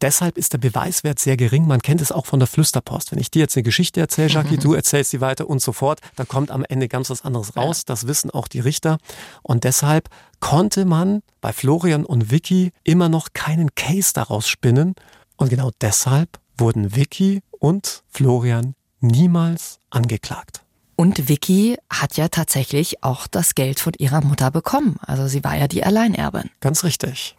Deshalb 0.00 0.38
ist 0.38 0.52
der 0.52 0.58
Beweiswert 0.58 1.18
sehr 1.18 1.36
gering. 1.36 1.66
Man 1.66 1.82
kennt 1.82 2.00
es 2.00 2.12
auch 2.12 2.26
von 2.26 2.38
der 2.38 2.46
Flüsterpost. 2.46 3.10
Wenn 3.10 3.18
ich 3.18 3.30
dir 3.30 3.40
jetzt 3.40 3.56
eine 3.56 3.64
Geschichte 3.64 4.00
erzähle, 4.00 4.28
Jackie, 4.28 4.56
mhm. 4.56 4.60
du 4.60 4.74
erzählst 4.74 5.10
sie 5.10 5.20
weiter 5.20 5.50
und 5.50 5.60
so 5.60 5.72
fort, 5.72 6.00
da 6.14 6.24
kommt 6.24 6.50
am 6.50 6.64
Ende 6.64 6.88
ganz 6.88 7.10
was 7.10 7.24
anderes 7.24 7.56
raus. 7.56 7.78
Ja. 7.78 7.84
Das 7.86 8.06
wissen 8.06 8.30
auch 8.30 8.46
die 8.46 8.60
Richter. 8.60 8.98
Und 9.42 9.64
deshalb 9.64 10.08
konnte 10.40 10.84
man 10.84 11.22
bei 11.40 11.52
Florian 11.52 12.04
und 12.04 12.30
Vicky 12.30 12.72
immer 12.84 13.08
noch 13.08 13.28
keinen 13.32 13.74
Case 13.74 14.12
daraus 14.14 14.48
spinnen. 14.48 14.94
Und 15.36 15.50
genau 15.50 15.70
deshalb 15.80 16.38
wurden 16.56 16.94
Vicky 16.94 17.42
und 17.58 18.02
Florian 18.08 18.74
niemals 19.00 19.78
angeklagt. 19.90 20.62
Und 21.00 21.28
Vicky 21.28 21.76
hat 21.90 22.16
ja 22.16 22.26
tatsächlich 22.26 23.04
auch 23.04 23.28
das 23.28 23.54
Geld 23.54 23.78
von 23.78 23.92
ihrer 23.98 24.20
Mutter 24.20 24.50
bekommen. 24.50 24.96
Also 25.00 25.28
sie 25.28 25.44
war 25.44 25.56
ja 25.56 25.68
die 25.68 25.84
Alleinerbin. 25.84 26.50
Ganz 26.60 26.82
richtig. 26.82 27.36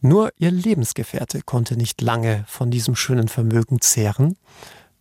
Nur 0.00 0.32
ihr 0.38 0.50
Lebensgefährte 0.50 1.42
konnte 1.42 1.76
nicht 1.76 2.00
lange 2.00 2.44
von 2.48 2.70
diesem 2.70 2.96
schönen 2.96 3.28
Vermögen 3.28 3.80
zehren, 3.80 4.36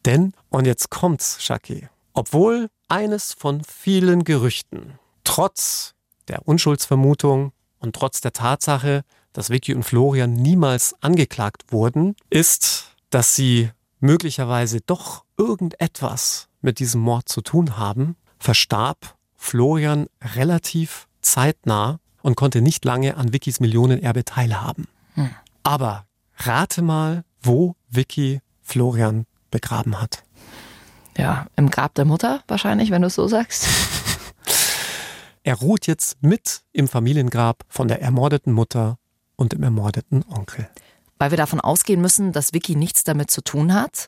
denn, 0.06 0.34
und 0.50 0.66
jetzt 0.66 0.90
kommt's, 0.90 1.42
Shaki, 1.42 1.88
obwohl 2.14 2.70
eines 2.88 3.34
von 3.34 3.64
vielen 3.64 4.24
Gerüchten, 4.24 5.00
trotz 5.24 5.96
der 6.28 6.48
Unschuldsvermutung 6.48 7.54
und 7.80 7.96
trotz 7.96 8.22
der 8.22 8.34
Tatsache, 8.34 9.04
dass 9.32 9.50
Vicky 9.50 9.74
und 9.74 9.84
Florian 9.84 10.34
niemals 10.34 10.96
angeklagt 11.02 11.72
wurden, 11.72 12.16
ist, 12.30 12.96
dass 13.10 13.36
sie 13.36 13.72
möglicherweise 14.00 14.82
doch 14.82 15.24
irgendetwas 15.38 16.50
mit 16.62 16.80
diesem 16.80 17.02
Mord 17.02 17.30
zu 17.30 17.42
tun 17.42 17.78
haben, 17.78 18.16
verstarb 18.38 19.16
Florian 19.36 20.08
relativ 20.36 21.08
zeitnah 21.22 22.00
und 22.30 22.36
konnte 22.36 22.62
nicht 22.62 22.86
lange 22.86 23.18
an 23.18 23.34
Vickys 23.34 23.60
Millionenerbe 23.60 24.24
teilhaben. 24.24 24.88
Hm. 25.16 25.32
Aber 25.64 26.06
rate 26.38 26.84
mal, 26.84 27.24
wo 27.42 27.76
Vicky 27.90 28.40
Florian 28.62 29.26
begraben 29.50 30.00
hat. 30.00 30.24
Ja, 31.18 31.48
im 31.56 31.72
Grab 31.72 31.96
der 31.96 32.06
Mutter 32.06 32.44
wahrscheinlich, 32.48 32.92
wenn 32.92 33.02
du 33.02 33.08
es 33.08 33.16
so 33.16 33.28
sagst. 33.28 33.66
er 35.44 35.56
ruht 35.56 35.88
jetzt 35.88 36.22
mit 36.22 36.62
im 36.72 36.88
Familiengrab 36.88 37.64
von 37.68 37.88
der 37.88 38.00
ermordeten 38.00 38.54
Mutter 38.54 39.00
und 39.36 39.54
dem 39.54 39.64
ermordeten 39.64 40.24
Onkel. 40.30 40.70
Weil 41.18 41.32
wir 41.32 41.38
davon 41.38 41.60
ausgehen 41.60 42.00
müssen, 42.00 42.32
dass 42.32 42.54
Vicky 42.54 42.76
nichts 42.76 43.04
damit 43.04 43.32
zu 43.32 43.42
tun 43.42 43.74
hat, 43.74 44.08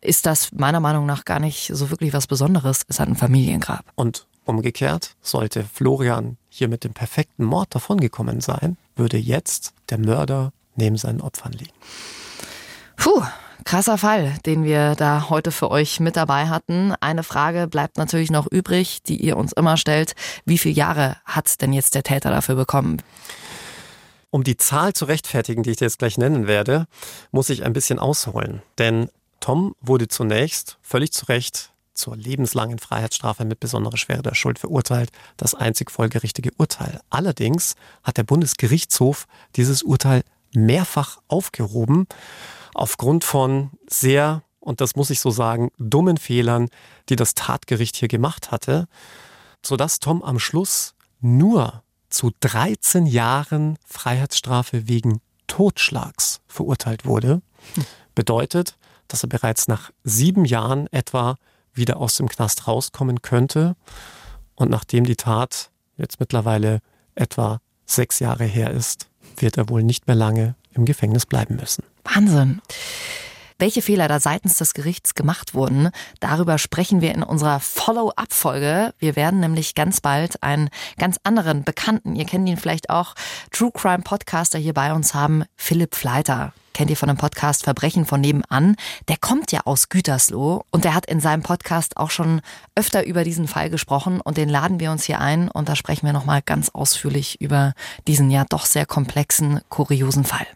ist 0.00 0.24
das 0.24 0.52
meiner 0.52 0.80
Meinung 0.80 1.04
nach 1.04 1.26
gar 1.26 1.38
nicht 1.38 1.70
so 1.74 1.90
wirklich 1.90 2.14
was 2.14 2.26
Besonderes. 2.26 2.84
Es 2.88 2.98
hat 2.98 3.08
ein 3.08 3.14
Familiengrab. 3.14 3.84
Und 3.94 4.26
umgekehrt, 4.48 5.14
sollte 5.20 5.64
Florian 5.64 6.36
hier 6.48 6.68
mit 6.68 6.84
dem 6.84 6.94
perfekten 6.94 7.44
Mord 7.44 7.74
davongekommen 7.74 8.40
sein, 8.40 8.76
würde 8.96 9.18
jetzt 9.18 9.74
der 9.90 9.98
Mörder 9.98 10.52
neben 10.74 10.96
seinen 10.96 11.20
Opfern 11.20 11.52
liegen. 11.52 11.72
Puh, 12.96 13.22
krasser 13.64 13.98
Fall, 13.98 14.34
den 14.46 14.64
wir 14.64 14.94
da 14.94 15.28
heute 15.28 15.52
für 15.52 15.70
euch 15.70 16.00
mit 16.00 16.16
dabei 16.16 16.48
hatten. 16.48 16.94
Eine 17.00 17.22
Frage 17.22 17.68
bleibt 17.68 17.98
natürlich 17.98 18.30
noch 18.30 18.46
übrig, 18.50 19.02
die 19.02 19.16
ihr 19.16 19.36
uns 19.36 19.52
immer 19.52 19.76
stellt. 19.76 20.14
Wie 20.44 20.58
viele 20.58 20.74
Jahre 20.74 21.16
hat 21.24 21.60
denn 21.60 21.72
jetzt 21.72 21.94
der 21.94 22.02
Täter 22.02 22.30
dafür 22.30 22.54
bekommen? 22.54 23.02
Um 24.30 24.44
die 24.44 24.56
Zahl 24.56 24.92
zu 24.92 25.04
rechtfertigen, 25.04 25.62
die 25.62 25.70
ich 25.70 25.76
dir 25.76 25.86
jetzt 25.86 25.98
gleich 25.98 26.18
nennen 26.18 26.46
werde, 26.46 26.86
muss 27.30 27.50
ich 27.50 27.64
ein 27.64 27.72
bisschen 27.72 27.98
ausholen. 27.98 28.62
Denn 28.78 29.10
Tom 29.40 29.74
wurde 29.80 30.08
zunächst 30.08 30.78
völlig 30.82 31.12
zu 31.12 31.26
Recht 31.26 31.70
zur 31.98 32.16
lebenslangen 32.16 32.78
Freiheitsstrafe 32.78 33.44
mit 33.44 33.60
besonderer 33.60 33.96
Schwere 33.96 34.22
der 34.22 34.34
Schuld 34.34 34.58
verurteilt, 34.58 35.10
das 35.36 35.54
einzig 35.54 35.90
folgerichtige 35.90 36.50
Urteil. 36.56 37.00
Allerdings 37.10 37.74
hat 38.02 38.16
der 38.16 38.24
Bundesgerichtshof 38.24 39.26
dieses 39.56 39.82
Urteil 39.82 40.22
mehrfach 40.54 41.18
aufgehoben, 41.28 42.06
aufgrund 42.74 43.24
von 43.24 43.70
sehr, 43.88 44.42
und 44.60 44.80
das 44.80 44.96
muss 44.96 45.10
ich 45.10 45.20
so 45.20 45.30
sagen, 45.30 45.70
dummen 45.78 46.16
Fehlern, 46.16 46.68
die 47.08 47.16
das 47.16 47.34
Tatgericht 47.34 47.96
hier 47.96 48.08
gemacht 48.08 48.50
hatte, 48.50 48.86
sodass 49.64 49.98
Tom 49.98 50.22
am 50.22 50.38
Schluss 50.38 50.94
nur 51.20 51.82
zu 52.08 52.30
13 52.40 53.06
Jahren 53.06 53.76
Freiheitsstrafe 53.84 54.88
wegen 54.88 55.20
Totschlags 55.46 56.40
verurteilt 56.46 57.04
wurde. 57.04 57.42
Bedeutet, 58.14 58.76
dass 59.08 59.24
er 59.24 59.28
bereits 59.28 59.68
nach 59.68 59.90
sieben 60.04 60.44
Jahren 60.44 60.86
etwa 60.92 61.36
wieder 61.74 61.98
aus 61.98 62.16
dem 62.16 62.28
Knast 62.28 62.66
rauskommen 62.66 63.22
könnte. 63.22 63.76
Und 64.54 64.70
nachdem 64.70 65.04
die 65.04 65.16
Tat 65.16 65.70
jetzt 65.96 66.20
mittlerweile 66.20 66.80
etwa 67.14 67.60
sechs 67.86 68.18
Jahre 68.18 68.44
her 68.44 68.70
ist, 68.70 69.08
wird 69.36 69.56
er 69.56 69.68
wohl 69.68 69.82
nicht 69.82 70.06
mehr 70.06 70.16
lange 70.16 70.54
im 70.72 70.84
Gefängnis 70.84 71.26
bleiben 71.26 71.56
müssen. 71.56 71.84
Wahnsinn. 72.04 72.60
Welche 73.60 73.82
Fehler 73.82 74.06
da 74.06 74.20
seitens 74.20 74.56
des 74.58 74.72
Gerichts 74.72 75.16
gemacht 75.16 75.52
wurden, 75.52 75.90
darüber 76.20 76.58
sprechen 76.58 77.00
wir 77.00 77.12
in 77.12 77.24
unserer 77.24 77.58
Follow-up-Folge. 77.58 78.94
Wir 79.00 79.16
werden 79.16 79.40
nämlich 79.40 79.74
ganz 79.74 80.00
bald 80.00 80.44
einen 80.44 80.70
ganz 80.96 81.18
anderen 81.24 81.64
Bekannten, 81.64 82.14
ihr 82.14 82.24
kennt 82.24 82.48
ihn 82.48 82.56
vielleicht 82.56 82.88
auch, 82.88 83.14
True 83.50 83.72
Crime 83.72 84.04
Podcaster 84.04 84.60
hier 84.60 84.74
bei 84.74 84.92
uns 84.92 85.12
haben, 85.12 85.44
Philipp 85.56 85.96
Fleiter 85.96 86.52
kennt 86.78 86.90
ihr 86.90 86.96
von 86.96 87.08
dem 87.08 87.16
Podcast 87.16 87.64
Verbrechen 87.64 88.06
von 88.06 88.20
nebenan. 88.20 88.76
Der 89.08 89.16
kommt 89.16 89.50
ja 89.50 89.62
aus 89.64 89.88
Gütersloh 89.88 90.64
und 90.70 90.84
der 90.84 90.94
hat 90.94 91.06
in 91.06 91.18
seinem 91.18 91.42
Podcast 91.42 91.96
auch 91.96 92.10
schon 92.12 92.40
öfter 92.76 93.04
über 93.04 93.24
diesen 93.24 93.48
Fall 93.48 93.68
gesprochen 93.68 94.20
und 94.20 94.36
den 94.36 94.48
laden 94.48 94.78
wir 94.78 94.92
uns 94.92 95.02
hier 95.02 95.18
ein 95.20 95.50
und 95.50 95.68
da 95.68 95.74
sprechen 95.74 96.06
wir 96.06 96.12
nochmal 96.12 96.40
ganz 96.40 96.68
ausführlich 96.68 97.40
über 97.40 97.74
diesen 98.06 98.30
ja 98.30 98.44
doch 98.48 98.64
sehr 98.64 98.86
komplexen, 98.86 99.60
kuriosen 99.68 100.22
Fall. 100.22 100.46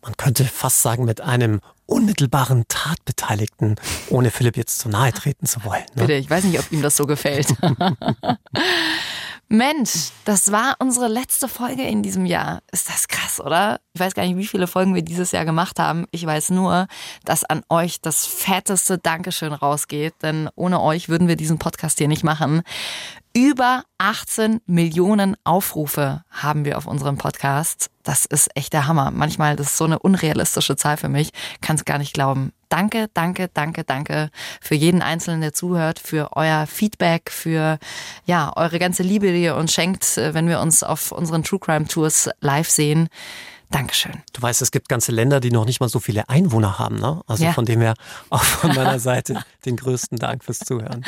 Man 0.00 0.16
könnte 0.16 0.44
fast 0.44 0.80
sagen, 0.80 1.06
mit 1.06 1.20
einem 1.20 1.60
unmittelbaren 1.86 2.66
Tatbeteiligten, 2.68 3.74
ohne 4.10 4.30
Philipp 4.30 4.56
jetzt 4.56 4.78
zu 4.78 4.88
nahe 4.88 5.12
treten 5.12 5.46
zu 5.46 5.64
wollen. 5.64 5.82
Ne? 5.96 6.02
Bitte, 6.02 6.12
ich 6.12 6.30
weiß 6.30 6.44
nicht, 6.44 6.60
ob 6.60 6.70
ihm 6.70 6.82
das 6.82 6.96
so 6.96 7.04
gefällt. 7.04 7.48
Mensch, 9.54 10.10
das 10.24 10.50
war 10.50 10.74
unsere 10.80 11.06
letzte 11.06 11.46
Folge 11.46 11.82
in 11.82 12.02
diesem 12.02 12.26
Jahr. 12.26 12.60
Ist 12.72 12.88
das 12.88 13.06
krass, 13.06 13.40
oder? 13.40 13.80
Ich 13.92 14.00
weiß 14.00 14.14
gar 14.14 14.24
nicht, 14.24 14.36
wie 14.36 14.46
viele 14.46 14.66
Folgen 14.66 14.96
wir 14.96 15.02
dieses 15.02 15.30
Jahr 15.30 15.44
gemacht 15.44 15.78
haben. 15.78 16.06
Ich 16.10 16.26
weiß 16.26 16.50
nur, 16.50 16.88
dass 17.24 17.44
an 17.44 17.62
euch 17.68 18.00
das 18.00 18.26
fetteste 18.26 18.98
Dankeschön 18.98 19.52
rausgeht, 19.52 20.14
denn 20.22 20.48
ohne 20.56 20.80
euch 20.82 21.08
würden 21.08 21.28
wir 21.28 21.36
diesen 21.36 21.60
Podcast 21.60 21.98
hier 21.98 22.08
nicht 22.08 22.24
machen. 22.24 22.62
Über 23.36 23.82
18 23.98 24.60
Millionen 24.66 25.36
Aufrufe 25.42 26.22
haben 26.30 26.64
wir 26.64 26.78
auf 26.78 26.86
unserem 26.86 27.18
Podcast. 27.18 27.90
Das 28.04 28.26
ist 28.26 28.48
echt 28.54 28.72
der 28.72 28.86
Hammer. 28.86 29.10
Manchmal, 29.10 29.56
das 29.56 29.70
ist 29.70 29.76
so 29.76 29.86
eine 29.86 29.98
unrealistische 29.98 30.76
Zahl 30.76 30.96
für 30.98 31.08
mich. 31.08 31.30
Kann 31.60 31.74
es 31.74 31.84
gar 31.84 31.98
nicht 31.98 32.14
glauben. 32.14 32.52
Danke, 32.68 33.10
danke, 33.12 33.50
danke, 33.52 33.82
danke 33.82 34.30
für 34.60 34.76
jeden 34.76 35.02
Einzelnen, 35.02 35.40
der 35.40 35.52
zuhört, 35.52 35.98
für 35.98 36.36
euer 36.36 36.68
Feedback, 36.68 37.28
für 37.28 37.80
ja, 38.24 38.52
eure 38.54 38.78
ganze 38.78 39.02
Liebe, 39.02 39.32
die 39.32 39.42
ihr 39.42 39.56
uns 39.56 39.72
schenkt, 39.72 40.16
äh, 40.16 40.32
wenn 40.32 40.48
wir 40.48 40.60
uns 40.60 40.84
auf 40.84 41.10
unseren 41.10 41.42
True 41.42 41.58
Crime 41.58 41.88
Tours 41.88 42.30
live 42.40 42.70
sehen. 42.70 43.08
Dankeschön. 43.74 44.22
Du 44.32 44.40
weißt, 44.40 44.62
es 44.62 44.70
gibt 44.70 44.88
ganze 44.88 45.10
Länder, 45.10 45.40
die 45.40 45.50
noch 45.50 45.64
nicht 45.64 45.80
mal 45.80 45.88
so 45.88 45.98
viele 45.98 46.28
Einwohner 46.28 46.78
haben. 46.78 46.94
Ne? 46.94 47.20
Also 47.26 47.42
ja. 47.42 47.52
von 47.52 47.64
dem 47.64 47.80
her 47.80 47.94
auch 48.30 48.44
von 48.44 48.72
meiner 48.72 49.00
Seite 49.00 49.44
den 49.66 49.76
größten 49.76 50.16
Dank 50.16 50.44
fürs 50.44 50.60
Zuhören. 50.60 51.04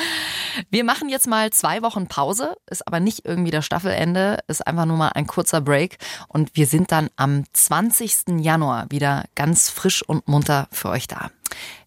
Wir 0.68 0.82
machen 0.82 1.08
jetzt 1.08 1.28
mal 1.28 1.52
zwei 1.52 1.80
Wochen 1.82 2.08
Pause, 2.08 2.56
ist 2.68 2.84
aber 2.84 2.98
nicht 2.98 3.24
irgendwie 3.24 3.52
das 3.52 3.64
Staffelende, 3.64 4.40
ist 4.48 4.66
einfach 4.66 4.84
nur 4.84 4.96
mal 4.96 5.10
ein 5.10 5.28
kurzer 5.28 5.60
Break. 5.60 5.98
Und 6.26 6.56
wir 6.56 6.66
sind 6.66 6.90
dann 6.90 7.08
am 7.14 7.44
20. 7.52 8.40
Januar 8.40 8.86
wieder 8.90 9.26
ganz 9.36 9.70
frisch 9.70 10.02
und 10.02 10.26
munter 10.26 10.66
für 10.72 10.88
euch 10.88 11.06
da. 11.06 11.30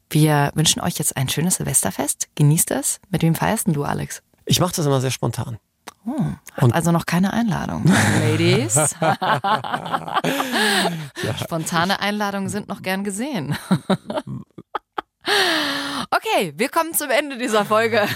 Wir 0.09 0.51
wünschen 0.55 0.81
euch 0.81 0.97
jetzt 0.97 1.17
ein 1.17 1.27
schönes 1.27 1.55
Silvesterfest. 1.55 2.29
Genießt 2.35 2.71
es. 2.71 3.01
Mit 3.09 3.21
wem 3.21 3.35
feierst 3.35 3.65
du, 3.67 3.83
Alex? 3.83 4.21
Ich 4.45 4.61
mache 4.61 4.73
das 4.73 4.85
immer 4.85 5.01
sehr 5.01 5.11
spontan. 5.11 5.59
Hm, 6.05 6.37
und 6.61 6.73
also 6.73 6.91
noch 6.91 7.05
keine 7.05 7.33
Einladung, 7.33 7.83
Ladies. 8.21 8.73
Spontane 11.43 11.99
Einladungen 11.99 12.49
sind 12.49 12.67
noch 12.67 12.81
gern 12.81 13.03
gesehen. 13.03 13.57
Okay, 16.11 16.53
wir 16.55 16.69
kommen 16.69 16.93
zum 16.95 17.11
Ende 17.11 17.37
dieser 17.37 17.65
Folge. 17.65 18.07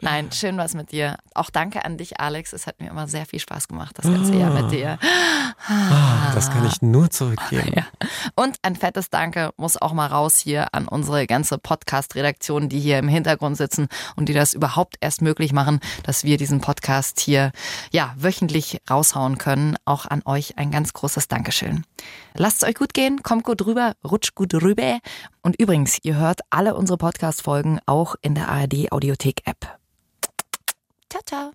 Nein, 0.00 0.30
schön 0.32 0.56
was 0.56 0.74
mit 0.74 0.92
dir. 0.92 1.16
Auch 1.34 1.50
danke 1.50 1.84
an 1.84 1.96
dich, 1.96 2.20
Alex. 2.20 2.52
Es 2.52 2.66
hat 2.66 2.80
mir 2.80 2.90
immer 2.90 3.08
sehr 3.08 3.26
viel 3.26 3.38
Spaß 3.38 3.68
gemacht, 3.68 3.96
das 3.96 4.06
ganze 4.06 4.34
Jahr 4.34 4.50
mit 4.50 4.72
dir. 4.72 4.98
Ah, 5.68 6.32
das 6.34 6.50
kann 6.50 6.66
ich 6.66 6.82
nur 6.82 7.10
zurückgeben. 7.10 7.72
Ja. 7.76 7.86
Und 8.34 8.56
ein 8.62 8.76
fettes 8.76 9.10
Danke 9.10 9.52
muss 9.56 9.80
auch 9.80 9.92
mal 9.92 10.06
raus 10.06 10.38
hier 10.38 10.74
an 10.74 10.88
unsere 10.88 11.26
ganze 11.26 11.58
Podcast-Redaktion, 11.58 12.68
die 12.68 12.80
hier 12.80 12.98
im 12.98 13.08
Hintergrund 13.08 13.56
sitzen 13.56 13.88
und 14.16 14.28
die 14.28 14.34
das 14.34 14.54
überhaupt 14.54 14.96
erst 15.00 15.22
möglich 15.22 15.52
machen, 15.52 15.80
dass 16.02 16.24
wir 16.24 16.36
diesen 16.36 16.60
Podcast 16.60 17.20
hier 17.20 17.52
ja 17.92 18.14
wöchentlich 18.16 18.80
raushauen 18.90 19.38
können. 19.38 19.76
Auch 19.84 20.06
an 20.06 20.22
euch 20.24 20.58
ein 20.58 20.70
ganz 20.70 20.92
großes 20.92 21.28
Dankeschön. 21.28 21.84
Lasst 22.34 22.62
es 22.62 22.68
euch 22.68 22.74
gut 22.74 22.94
gehen, 22.94 23.22
kommt 23.22 23.44
gut 23.44 23.64
rüber, 23.66 23.94
rutscht 24.04 24.34
gut 24.34 24.54
rüber. 24.54 24.98
Und 25.42 25.60
übrigens, 25.60 25.98
ihr 26.02 26.16
hört 26.16 26.40
alle 26.50 26.74
unsere 26.74 26.98
Podcast-Folgen 26.98 27.80
auch 27.86 28.14
in 28.22 28.34
der 28.34 28.48
ARD 28.48 28.92
Audiothek-App. 28.92 29.78
Ciao, 31.10 31.22
ciao. 31.26 31.52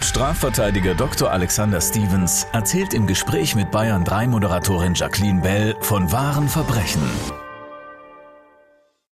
Strafverteidiger 0.00 0.94
Dr. 0.94 1.30
Alexander 1.30 1.80
Stevens 1.80 2.46
erzählt 2.52 2.94
im 2.94 3.06
Gespräch 3.06 3.56
mit 3.56 3.70
Bayern 3.70 4.04
3 4.04 4.28
Moderatorin 4.28 4.94
Jacqueline 4.94 5.40
Bell 5.40 5.74
von 5.80 6.12
wahren 6.12 6.48
Verbrechen. 6.48 7.02